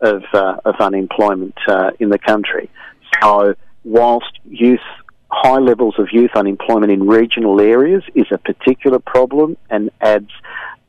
of, 0.00 0.24
uh, 0.34 0.56
of 0.64 0.74
unemployment 0.80 1.56
uh, 1.68 1.92
in 2.00 2.10
the 2.10 2.18
country. 2.18 2.68
So, 3.22 3.54
whilst 3.84 4.38
youth, 4.44 4.80
high 5.30 5.58
levels 5.58 5.94
of 5.98 6.08
youth 6.12 6.32
unemployment 6.34 6.92
in 6.92 7.06
regional 7.06 7.60
areas 7.60 8.02
is 8.14 8.26
a 8.32 8.38
particular 8.38 8.98
problem 8.98 9.56
and 9.70 9.90
adds 10.00 10.30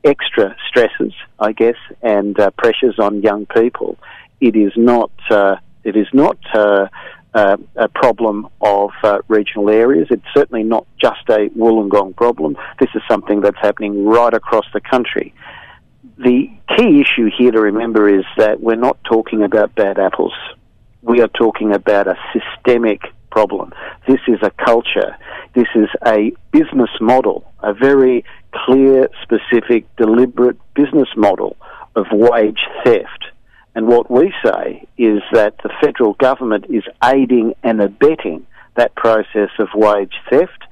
extra 0.02 0.54
stresses, 0.68 1.14
I 1.38 1.52
guess, 1.52 1.76
and 2.02 2.38
uh, 2.38 2.50
pressures 2.50 2.98
on 2.98 3.22
young 3.22 3.46
people, 3.46 3.96
it 4.40 4.56
is 4.56 4.72
not. 4.76 5.12
Uh, 5.30 5.56
it 5.84 5.96
is 5.96 6.06
not. 6.12 6.38
Uh, 6.54 6.88
uh, 7.36 7.56
a 7.74 7.88
problem 7.88 8.46
of 8.60 8.90
uh, 9.02 9.18
regional 9.26 9.68
areas. 9.68 10.06
It's 10.08 10.22
certainly 10.32 10.62
not 10.62 10.86
just 11.00 11.28
a 11.28 11.48
Wollongong 11.58 12.14
problem. 12.14 12.56
This 12.78 12.90
is 12.94 13.02
something 13.10 13.40
that's 13.40 13.58
happening 13.60 14.04
right 14.04 14.32
across 14.32 14.64
the 14.72 14.80
country. 14.80 15.34
The 16.16 16.48
key 16.76 17.00
issue 17.00 17.28
here 17.36 17.50
to 17.50 17.60
remember 17.60 18.08
is 18.08 18.24
that 18.36 18.60
we're 18.60 18.76
not 18.76 18.98
talking 19.02 19.42
about 19.42 19.74
bad 19.74 19.98
apples 19.98 20.32
we 21.04 21.20
are 21.20 21.28
talking 21.28 21.72
about 21.72 22.08
a 22.08 22.16
systemic 22.32 23.02
problem. 23.30 23.72
This 24.08 24.20
is 24.26 24.38
a 24.42 24.50
culture. 24.64 25.16
This 25.54 25.66
is 25.74 25.88
a 26.06 26.32
business 26.50 26.90
model, 27.00 27.52
a 27.62 27.74
very 27.74 28.24
clear, 28.52 29.08
specific, 29.22 29.84
deliberate 29.96 30.56
business 30.74 31.08
model 31.16 31.56
of 31.94 32.06
wage 32.10 32.60
theft. 32.84 33.26
And 33.74 33.88
what 33.88 34.10
we 34.10 34.32
say 34.44 34.86
is 34.96 35.20
that 35.32 35.56
the 35.62 35.70
federal 35.80 36.14
government 36.14 36.66
is 36.68 36.84
aiding 37.02 37.54
and 37.62 37.80
abetting 37.80 38.46
that 38.76 38.94
process 38.94 39.50
of 39.58 39.68
wage 39.74 40.14
theft, 40.30 40.64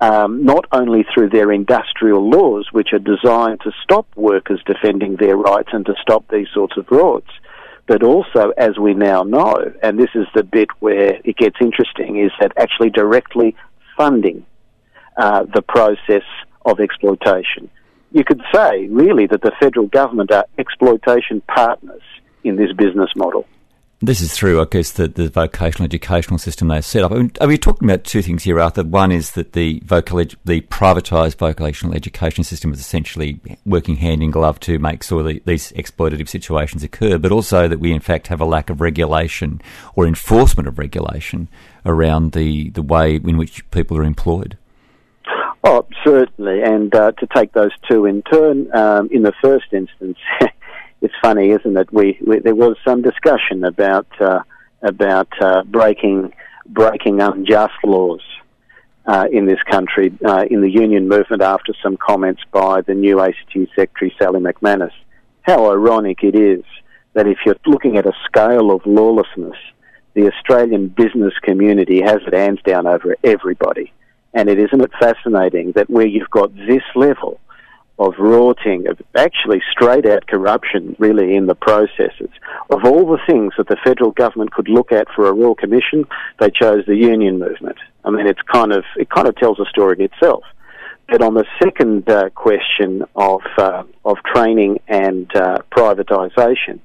um, 0.00 0.44
not 0.44 0.66
only 0.72 1.04
through 1.12 1.30
their 1.30 1.52
industrial 1.52 2.28
laws, 2.28 2.68
which 2.72 2.92
are 2.92 2.98
designed 2.98 3.60
to 3.62 3.72
stop 3.82 4.06
workers 4.14 4.60
defending 4.66 5.16
their 5.16 5.36
rights 5.36 5.70
and 5.72 5.84
to 5.86 5.94
stop 6.00 6.24
these 6.28 6.48
sorts 6.52 6.76
of 6.76 6.86
frauds, 6.86 7.30
but 7.86 8.02
also, 8.02 8.52
as 8.56 8.78
we 8.78 8.94
now 8.94 9.22
know, 9.22 9.72
and 9.82 9.98
this 9.98 10.10
is 10.14 10.26
the 10.34 10.42
bit 10.42 10.68
where 10.80 11.20
it 11.24 11.36
gets 11.36 11.56
interesting, 11.60 12.18
is 12.18 12.32
that 12.40 12.52
actually 12.56 12.90
directly 12.90 13.54
funding 13.96 14.44
uh, 15.16 15.44
the 15.54 15.62
process 15.62 16.24
of 16.64 16.80
exploitation. 16.80 17.70
You 18.12 18.24
could 18.24 18.42
say, 18.52 18.86
really, 18.88 19.26
that 19.28 19.42
the 19.42 19.52
federal 19.60 19.86
government 19.86 20.32
are 20.32 20.46
exploitation 20.58 21.40
partners 21.42 22.02
in 22.46 22.56
this 22.56 22.72
business 22.72 23.10
model. 23.16 23.46
This 24.00 24.20
is 24.20 24.34
through, 24.34 24.60
I 24.60 24.66
guess, 24.70 24.92
the, 24.92 25.08
the 25.08 25.30
vocational 25.30 25.86
educational 25.86 26.38
system 26.38 26.68
they've 26.68 26.84
set 26.84 27.02
up. 27.02 27.12
I 27.12 27.14
mean, 27.14 27.32
are 27.40 27.46
we 27.48 27.56
talking 27.56 27.88
about 27.88 28.04
two 28.04 28.20
things 28.20 28.44
here, 28.44 28.60
Arthur? 28.60 28.84
One 28.84 29.10
is 29.10 29.30
that 29.30 29.54
the 29.54 29.80
vocal 29.86 30.18
edu- 30.18 30.36
the 30.44 30.60
privatised 30.60 31.36
vocational 31.38 31.94
education 31.94 32.44
system 32.44 32.74
is 32.74 32.80
essentially 32.80 33.40
working 33.64 33.96
hand 33.96 34.22
in 34.22 34.30
glove 34.30 34.60
to 34.60 34.78
make 34.78 35.02
sure 35.02 35.22
that 35.22 35.46
these 35.46 35.72
exploitative 35.72 36.28
situations 36.28 36.82
occur, 36.82 37.16
but 37.16 37.32
also 37.32 37.68
that 37.68 37.80
we, 37.80 37.90
in 37.90 38.00
fact, 38.00 38.26
have 38.26 38.40
a 38.40 38.44
lack 38.44 38.68
of 38.68 38.82
regulation 38.82 39.62
or 39.94 40.06
enforcement 40.06 40.68
of 40.68 40.78
regulation 40.78 41.48
around 41.86 42.32
the, 42.32 42.68
the 42.70 42.82
way 42.82 43.16
in 43.16 43.38
which 43.38 43.68
people 43.70 43.96
are 43.96 44.04
employed. 44.04 44.58
Oh, 45.64 45.86
certainly. 46.04 46.62
And 46.62 46.94
uh, 46.94 47.12
to 47.12 47.26
take 47.34 47.52
those 47.52 47.72
two 47.90 48.04
in 48.04 48.22
turn, 48.22 48.68
um, 48.76 49.08
in 49.10 49.22
the 49.22 49.32
first 49.42 49.72
instance, 49.72 50.18
it's 51.00 51.14
funny, 51.22 51.50
isn't 51.50 51.76
it? 51.76 51.92
We, 51.92 52.18
we 52.26 52.40
there 52.40 52.54
was 52.54 52.76
some 52.84 53.02
discussion 53.02 53.64
about 53.64 54.06
uh, 54.20 54.40
about 54.82 55.28
uh, 55.40 55.62
breaking 55.64 56.32
breaking 56.66 57.20
unjust 57.20 57.74
laws 57.84 58.22
uh, 59.06 59.26
in 59.30 59.46
this 59.46 59.62
country 59.70 60.12
uh, 60.24 60.44
in 60.50 60.60
the 60.60 60.70
union 60.70 61.08
movement 61.08 61.42
after 61.42 61.72
some 61.82 61.96
comments 61.96 62.42
by 62.50 62.80
the 62.80 62.94
new 62.94 63.20
ACTU 63.20 63.66
Secretary 63.76 64.14
Sally 64.18 64.40
McManus. 64.40 64.92
How 65.42 65.70
ironic 65.70 66.24
it 66.24 66.34
is 66.34 66.64
that 67.12 67.26
if 67.26 67.38
you're 67.46 67.56
looking 67.66 67.96
at 67.96 68.06
a 68.06 68.12
scale 68.26 68.70
of 68.70 68.84
lawlessness, 68.84 69.56
the 70.14 70.30
Australian 70.32 70.88
business 70.88 71.34
community 71.42 72.00
has 72.02 72.18
it 72.26 72.34
hands 72.34 72.60
down 72.62 72.86
over 72.86 73.16
everybody. 73.22 73.92
And 74.34 74.48
it 74.48 74.58
isn't 74.58 74.80
it 74.80 74.90
fascinating 74.98 75.72
that 75.72 75.88
where 75.88 76.06
you've 76.06 76.30
got 76.30 76.54
this 76.54 76.82
level 76.94 77.40
of 77.98 78.14
rorting, 78.18 78.86
of 78.88 79.00
actually 79.14 79.62
straight 79.70 80.06
out 80.06 80.26
corruption, 80.26 80.94
really, 80.98 81.34
in 81.34 81.46
the 81.46 81.54
processes. 81.54 82.30
Of 82.70 82.84
all 82.84 83.06
the 83.06 83.22
things 83.26 83.54
that 83.56 83.68
the 83.68 83.76
federal 83.82 84.10
government 84.10 84.52
could 84.52 84.68
look 84.68 84.92
at 84.92 85.08
for 85.14 85.28
a 85.28 85.32
royal 85.32 85.54
commission, 85.54 86.06
they 86.38 86.50
chose 86.50 86.84
the 86.86 86.96
union 86.96 87.38
movement. 87.38 87.78
I 88.04 88.10
mean, 88.10 88.26
it's 88.26 88.42
kind 88.42 88.72
of 88.72 88.84
it 88.96 89.08
kind 89.10 89.26
of 89.26 89.36
tells 89.36 89.58
a 89.58 89.64
story 89.66 89.96
in 89.98 90.04
itself. 90.04 90.44
But 91.08 91.22
on 91.22 91.34
the 91.34 91.46
second 91.62 92.08
uh, 92.08 92.30
question 92.30 93.04
of 93.14 93.40
uh, 93.56 93.84
of 94.04 94.18
training 94.24 94.80
and 94.88 95.34
uh, 95.34 95.58
privatisation, 95.70 96.80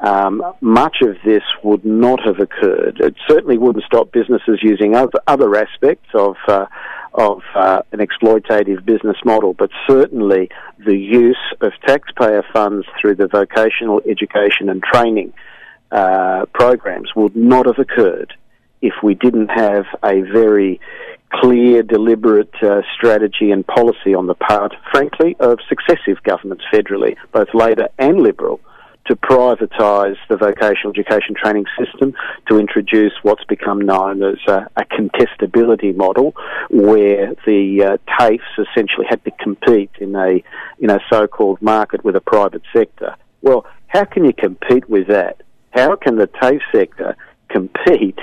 um, 0.00 0.42
much 0.60 0.98
of 1.02 1.16
this 1.24 1.42
would 1.62 1.84
not 1.84 2.20
have 2.24 2.38
occurred. 2.38 3.00
It 3.00 3.14
certainly 3.28 3.58
wouldn't 3.58 3.84
stop 3.84 4.12
businesses 4.12 4.60
using 4.62 4.94
other, 4.94 5.56
aspects 5.56 6.08
of 6.14 6.36
uh, 6.48 6.66
of 7.14 7.40
uh, 7.54 7.80
an 7.92 8.00
exploitative 8.00 8.84
business 8.84 9.16
model, 9.24 9.54
but 9.54 9.70
certainly 9.86 10.50
the 10.84 10.96
use 10.96 11.38
of 11.62 11.72
taxpayer 11.86 12.44
funds 12.52 12.86
through 13.00 13.14
the 13.14 13.26
vocational 13.26 14.02
education 14.06 14.68
and 14.68 14.82
training 14.82 15.32
uh, 15.90 16.44
programs 16.52 17.14
would 17.16 17.34
not 17.34 17.64
have 17.64 17.78
occurred 17.78 18.34
if 18.82 18.92
we 19.02 19.14
didn't 19.14 19.48
have 19.48 19.86
a 20.04 20.20
very 20.20 20.78
clear, 21.32 21.82
deliberate 21.82 22.54
uh, 22.62 22.82
strategy 22.94 23.50
and 23.50 23.66
policy 23.66 24.14
on 24.14 24.26
the 24.26 24.34
part, 24.34 24.74
frankly, 24.92 25.36
of 25.40 25.58
successive 25.68 26.22
governments 26.22 26.64
federally, 26.72 27.16
both 27.32 27.48
Labor 27.54 27.88
and 27.98 28.20
Liberal, 28.20 28.60
to 29.06 29.16
privatise 29.16 30.16
the 30.28 30.36
vocational 30.36 30.90
education 30.90 31.34
training 31.34 31.66
system, 31.78 32.14
to 32.48 32.58
introduce 32.58 33.12
what's 33.22 33.44
become 33.44 33.80
known 33.80 34.22
as 34.22 34.38
a, 34.48 34.68
a 34.76 34.84
contestability 34.84 35.94
model, 35.94 36.34
where 36.70 37.34
the 37.46 37.82
uh, 37.82 37.96
TAFEs 38.18 38.40
essentially 38.58 39.06
had 39.08 39.22
to 39.24 39.30
compete 39.42 39.90
in 40.00 40.14
a 40.14 40.42
in 40.78 40.90
a 40.90 40.98
so-called 41.10 41.60
market 41.62 42.04
with 42.04 42.16
a 42.16 42.20
private 42.20 42.62
sector. 42.72 43.14
Well, 43.42 43.66
how 43.88 44.04
can 44.04 44.24
you 44.24 44.32
compete 44.32 44.88
with 44.88 45.08
that? 45.08 45.42
How 45.70 45.96
can 45.96 46.16
the 46.16 46.26
TAFE 46.26 46.62
sector 46.72 47.16
compete 47.48 48.18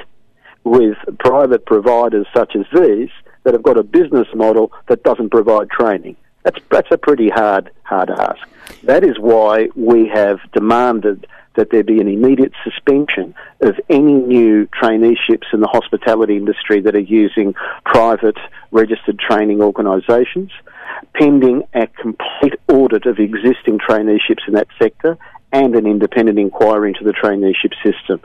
with 0.63 0.97
private 1.19 1.65
providers 1.65 2.27
such 2.33 2.55
as 2.55 2.65
these 2.73 3.09
that 3.43 3.53
have 3.53 3.63
got 3.63 3.77
a 3.77 3.83
business 3.83 4.27
model 4.33 4.71
that 4.87 5.03
doesn't 5.03 5.29
provide 5.29 5.69
training? 5.69 6.15
That's 6.43 6.59
that's 6.69 6.91
a 6.91 6.97
pretty 6.97 7.29
hard 7.29 7.71
hard 7.83 8.09
ask. 8.09 8.47
That 8.83 9.03
is 9.03 9.17
why 9.19 9.69
we 9.75 10.09
have 10.13 10.39
demanded 10.51 11.27
that 11.55 11.69
there 11.69 11.83
be 11.83 11.99
an 11.99 12.07
immediate 12.07 12.53
suspension 12.63 13.35
of 13.61 13.79
any 13.89 14.13
new 14.13 14.67
traineeships 14.67 15.53
in 15.53 15.61
the 15.61 15.67
hospitality 15.67 16.35
industry 16.35 16.81
that 16.81 16.95
are 16.95 16.99
using 16.99 17.53
private 17.85 18.37
registered 18.71 19.19
training 19.19 19.61
organisations, 19.61 20.51
pending 21.13 21.63
a 21.73 21.87
complete 21.87 22.55
audit 22.67 23.05
of 23.05 23.19
existing 23.19 23.77
traineeships 23.77 24.47
in 24.47 24.53
that 24.55 24.67
sector 24.79 25.17
and 25.51 25.75
an 25.75 25.85
independent 25.85 26.39
inquiry 26.39 26.89
into 26.89 27.03
the 27.03 27.13
traineeship 27.13 27.73
system. 27.83 28.19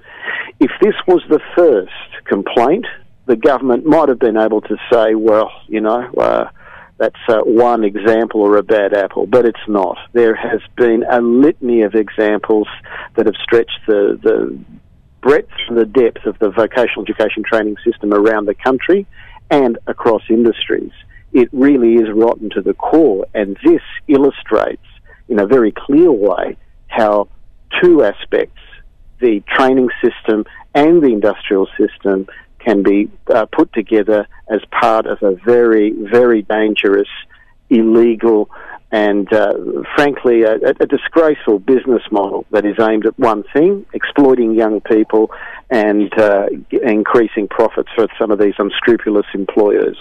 If 0.59 0.71
this 0.81 0.95
was 1.07 1.23
the 1.29 1.41
first 1.55 2.25
complaint, 2.25 2.87
the 3.27 3.37
government 3.37 3.85
might 3.85 4.09
have 4.09 4.19
been 4.19 4.39
able 4.39 4.63
to 4.63 4.77
say, 4.91 5.15
well, 5.15 5.51
you 5.67 5.83
know, 5.83 6.11
uh, 6.17 6.49
that's 6.99 7.17
uh, 7.29 7.39
one 7.45 7.85
example 7.85 8.41
or 8.41 8.57
a 8.57 8.63
bad 8.63 8.93
apple, 8.93 9.27
but 9.27 9.47
it's 9.47 9.59
not. 9.69 9.97
There 10.13 10.35
has 10.35 10.61
been 10.77 11.05
a 11.09 11.21
litany 11.21 11.83
of 11.83 11.95
examples 11.95 12.67
that 13.15 13.27
have 13.27 13.37
stretched 13.43 13.81
the, 13.87 14.19
the 14.21 14.59
breadth 15.21 15.51
and 15.69 15.79
the 15.79 15.85
depth 15.85 16.27
of 16.27 16.39
the 16.41 16.51
vocational 16.51 17.05
education 17.05 17.45
training 17.45 17.77
system 17.85 18.13
around 18.13 18.47
the 18.47 18.55
country 18.55 19.07
and 19.51 19.79
across 19.87 20.23
industries. 20.29 20.93
It 21.33 21.49
really 21.53 21.95
is 21.95 22.09
rotten 22.13 22.51
to 22.51 22.63
the 22.63 22.75
core, 22.75 23.27
and 23.33 23.57
this 23.65 23.83
illustrates 24.09 24.83
in 25.29 25.39
a 25.39 25.47
very 25.47 25.73
clear 25.73 26.11
way 26.11 26.57
how 26.89 27.29
two 27.81 28.03
aspects, 28.03 28.61
the 29.21 29.41
training 29.55 29.91
system 30.03 30.45
and 30.75 31.03
the 31.03 31.09
industrial 31.09 31.69
system, 31.79 32.27
can 32.59 32.83
be 32.83 33.11
uh, 33.33 33.47
put 33.47 33.73
together 33.73 34.27
as 34.49 34.61
part 34.71 35.07
of 35.07 35.23
a 35.23 35.35
very, 35.45 35.93
very 35.93 36.43
dangerous, 36.43 37.09
illegal, 37.71 38.51
and 38.91 39.31
uh, 39.33 39.53
frankly, 39.95 40.43
a, 40.43 40.55
a, 40.55 40.87
disgraceful 40.87 41.59
business 41.59 42.03
model 42.11 42.47
that 42.53 42.65
is 42.65 42.77
aimed 42.81 43.05
at 43.05 43.19
one 43.19 43.45
thing 43.53 43.85
exploiting 43.93 44.55
young 44.55 44.81
people 44.81 45.31
and 45.69 46.11
uh, 46.19 46.47
increasing 46.71 47.49
profits 47.49 47.91
for 47.95 48.07
some 48.19 48.31
of 48.31 48.39
these 48.39 48.55
unscrupulous 48.59 49.27
employers. 49.35 49.99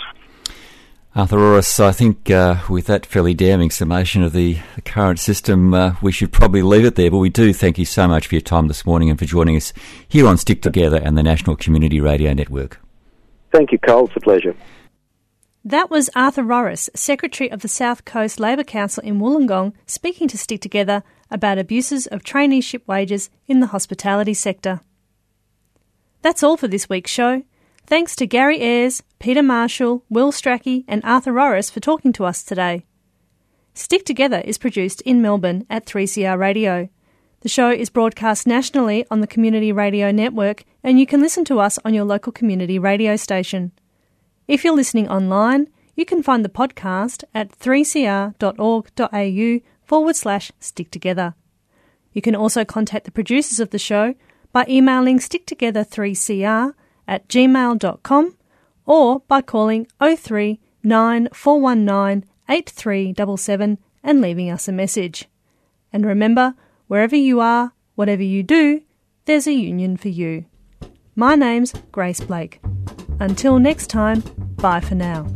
Arthur 1.17 1.37
Rorris, 1.37 1.79
I 1.79 1.93
think 1.93 2.29
uh, 2.29 2.57
with 2.69 2.85
that 2.85 3.03
fairly 3.03 3.33
damning 3.33 3.71
summation 3.71 4.21
of 4.21 4.33
the, 4.33 4.59
the 4.75 4.81
current 4.83 5.17
system, 5.17 5.73
uh, 5.73 5.95
we 5.99 6.11
should 6.11 6.31
probably 6.31 6.61
leave 6.61 6.85
it 6.85 6.93
there. 6.93 7.09
But 7.09 7.17
we 7.17 7.31
do 7.31 7.53
thank 7.53 7.79
you 7.79 7.85
so 7.85 8.07
much 8.07 8.27
for 8.27 8.35
your 8.35 8.41
time 8.43 8.67
this 8.67 8.85
morning 8.85 9.09
and 9.09 9.17
for 9.17 9.25
joining 9.25 9.55
us 9.55 9.73
here 10.07 10.27
on 10.27 10.37
Stick 10.37 10.61
Together 10.61 10.97
and 10.97 11.17
the 11.17 11.23
National 11.23 11.55
Community 11.55 11.99
Radio 11.99 12.33
Network. 12.33 12.79
Thank 13.51 13.71
you, 13.71 13.79
Cole. 13.79 14.05
It's 14.05 14.15
a 14.15 14.19
pleasure. 14.19 14.55
That 15.65 15.89
was 15.89 16.11
Arthur 16.15 16.43
Rorris, 16.43 16.87
Secretary 16.95 17.49
of 17.49 17.63
the 17.63 17.67
South 17.67 18.05
Coast 18.05 18.39
Labor 18.39 18.63
Council 18.63 19.01
in 19.01 19.19
Wollongong, 19.19 19.73
speaking 19.87 20.27
to 20.27 20.37
Stick 20.37 20.61
Together 20.61 21.01
about 21.31 21.57
abuses 21.57 22.05
of 22.05 22.23
traineeship 22.23 22.85
wages 22.85 23.31
in 23.47 23.59
the 23.59 23.67
hospitality 23.67 24.35
sector. 24.35 24.81
That's 26.21 26.43
all 26.43 26.57
for 26.57 26.67
this 26.67 26.87
week's 26.87 27.09
show. 27.09 27.41
Thanks 27.87 28.15
to 28.17 28.27
Gary 28.27 28.59
Ayres, 28.59 29.01
Peter 29.17 29.41
Marshall, 29.41 30.03
Will 30.09 30.33
Strachey, 30.33 30.83
and 30.89 31.01
Arthur 31.05 31.31
Rorris 31.31 31.71
for 31.71 31.79
talking 31.79 32.11
to 32.11 32.25
us 32.25 32.43
today. 32.43 32.85
Stick 33.73 34.03
Together 34.03 34.41
is 34.43 34.57
produced 34.57 34.99
in 35.03 35.21
Melbourne 35.21 35.65
at 35.69 35.85
3CR 35.85 36.37
Radio. 36.37 36.89
The 37.41 37.49
show 37.49 37.69
is 37.69 37.89
broadcast 37.89 38.45
nationally 38.45 39.05
on 39.09 39.21
the 39.21 39.27
Community 39.27 39.71
Radio 39.71 40.11
Network, 40.11 40.65
and 40.83 40.99
you 40.99 41.05
can 41.05 41.21
listen 41.21 41.45
to 41.45 41.61
us 41.61 41.79
on 41.85 41.93
your 41.93 42.03
local 42.03 42.33
community 42.33 42.77
radio 42.77 43.15
station. 43.15 43.71
If 44.49 44.65
you're 44.65 44.75
listening 44.75 45.07
online, 45.07 45.69
you 45.95 46.03
can 46.03 46.21
find 46.21 46.43
the 46.43 46.49
podcast 46.49 47.23
at 47.33 47.57
3cr.org.au 47.57 49.59
forward 49.85 50.15
slash 50.17 50.51
stick 50.59 50.91
together. 50.91 51.35
You 52.11 52.21
can 52.21 52.35
also 52.35 52.65
contact 52.65 53.05
the 53.05 53.11
producers 53.11 53.61
of 53.61 53.69
the 53.69 53.79
show 53.79 54.13
by 54.51 54.65
emailing 54.67 55.19
sticktogether3cr 55.19 56.73
at 57.07 57.27
gmail.com 57.27 58.35
or 58.85 59.19
by 59.27 59.41
calling 59.41 59.87
03 59.99 60.59
9419 60.83 62.29
8377 62.49 63.77
and 64.03 64.21
leaving 64.21 64.49
us 64.49 64.67
a 64.67 64.71
message. 64.71 65.27
And 65.91 66.05
remember, 66.05 66.55
wherever 66.87 67.15
you 67.15 67.39
are, 67.39 67.73
whatever 67.95 68.23
you 68.23 68.43
do, 68.43 68.81
there's 69.25 69.47
a 69.47 69.53
union 69.53 69.97
for 69.97 70.09
you. 70.09 70.45
My 71.15 71.35
name's 71.35 71.73
Grace 71.91 72.21
Blake. 72.21 72.61
Until 73.19 73.59
next 73.59 73.87
time, 73.87 74.21
bye 74.57 74.79
for 74.79 74.95
now. 74.95 75.27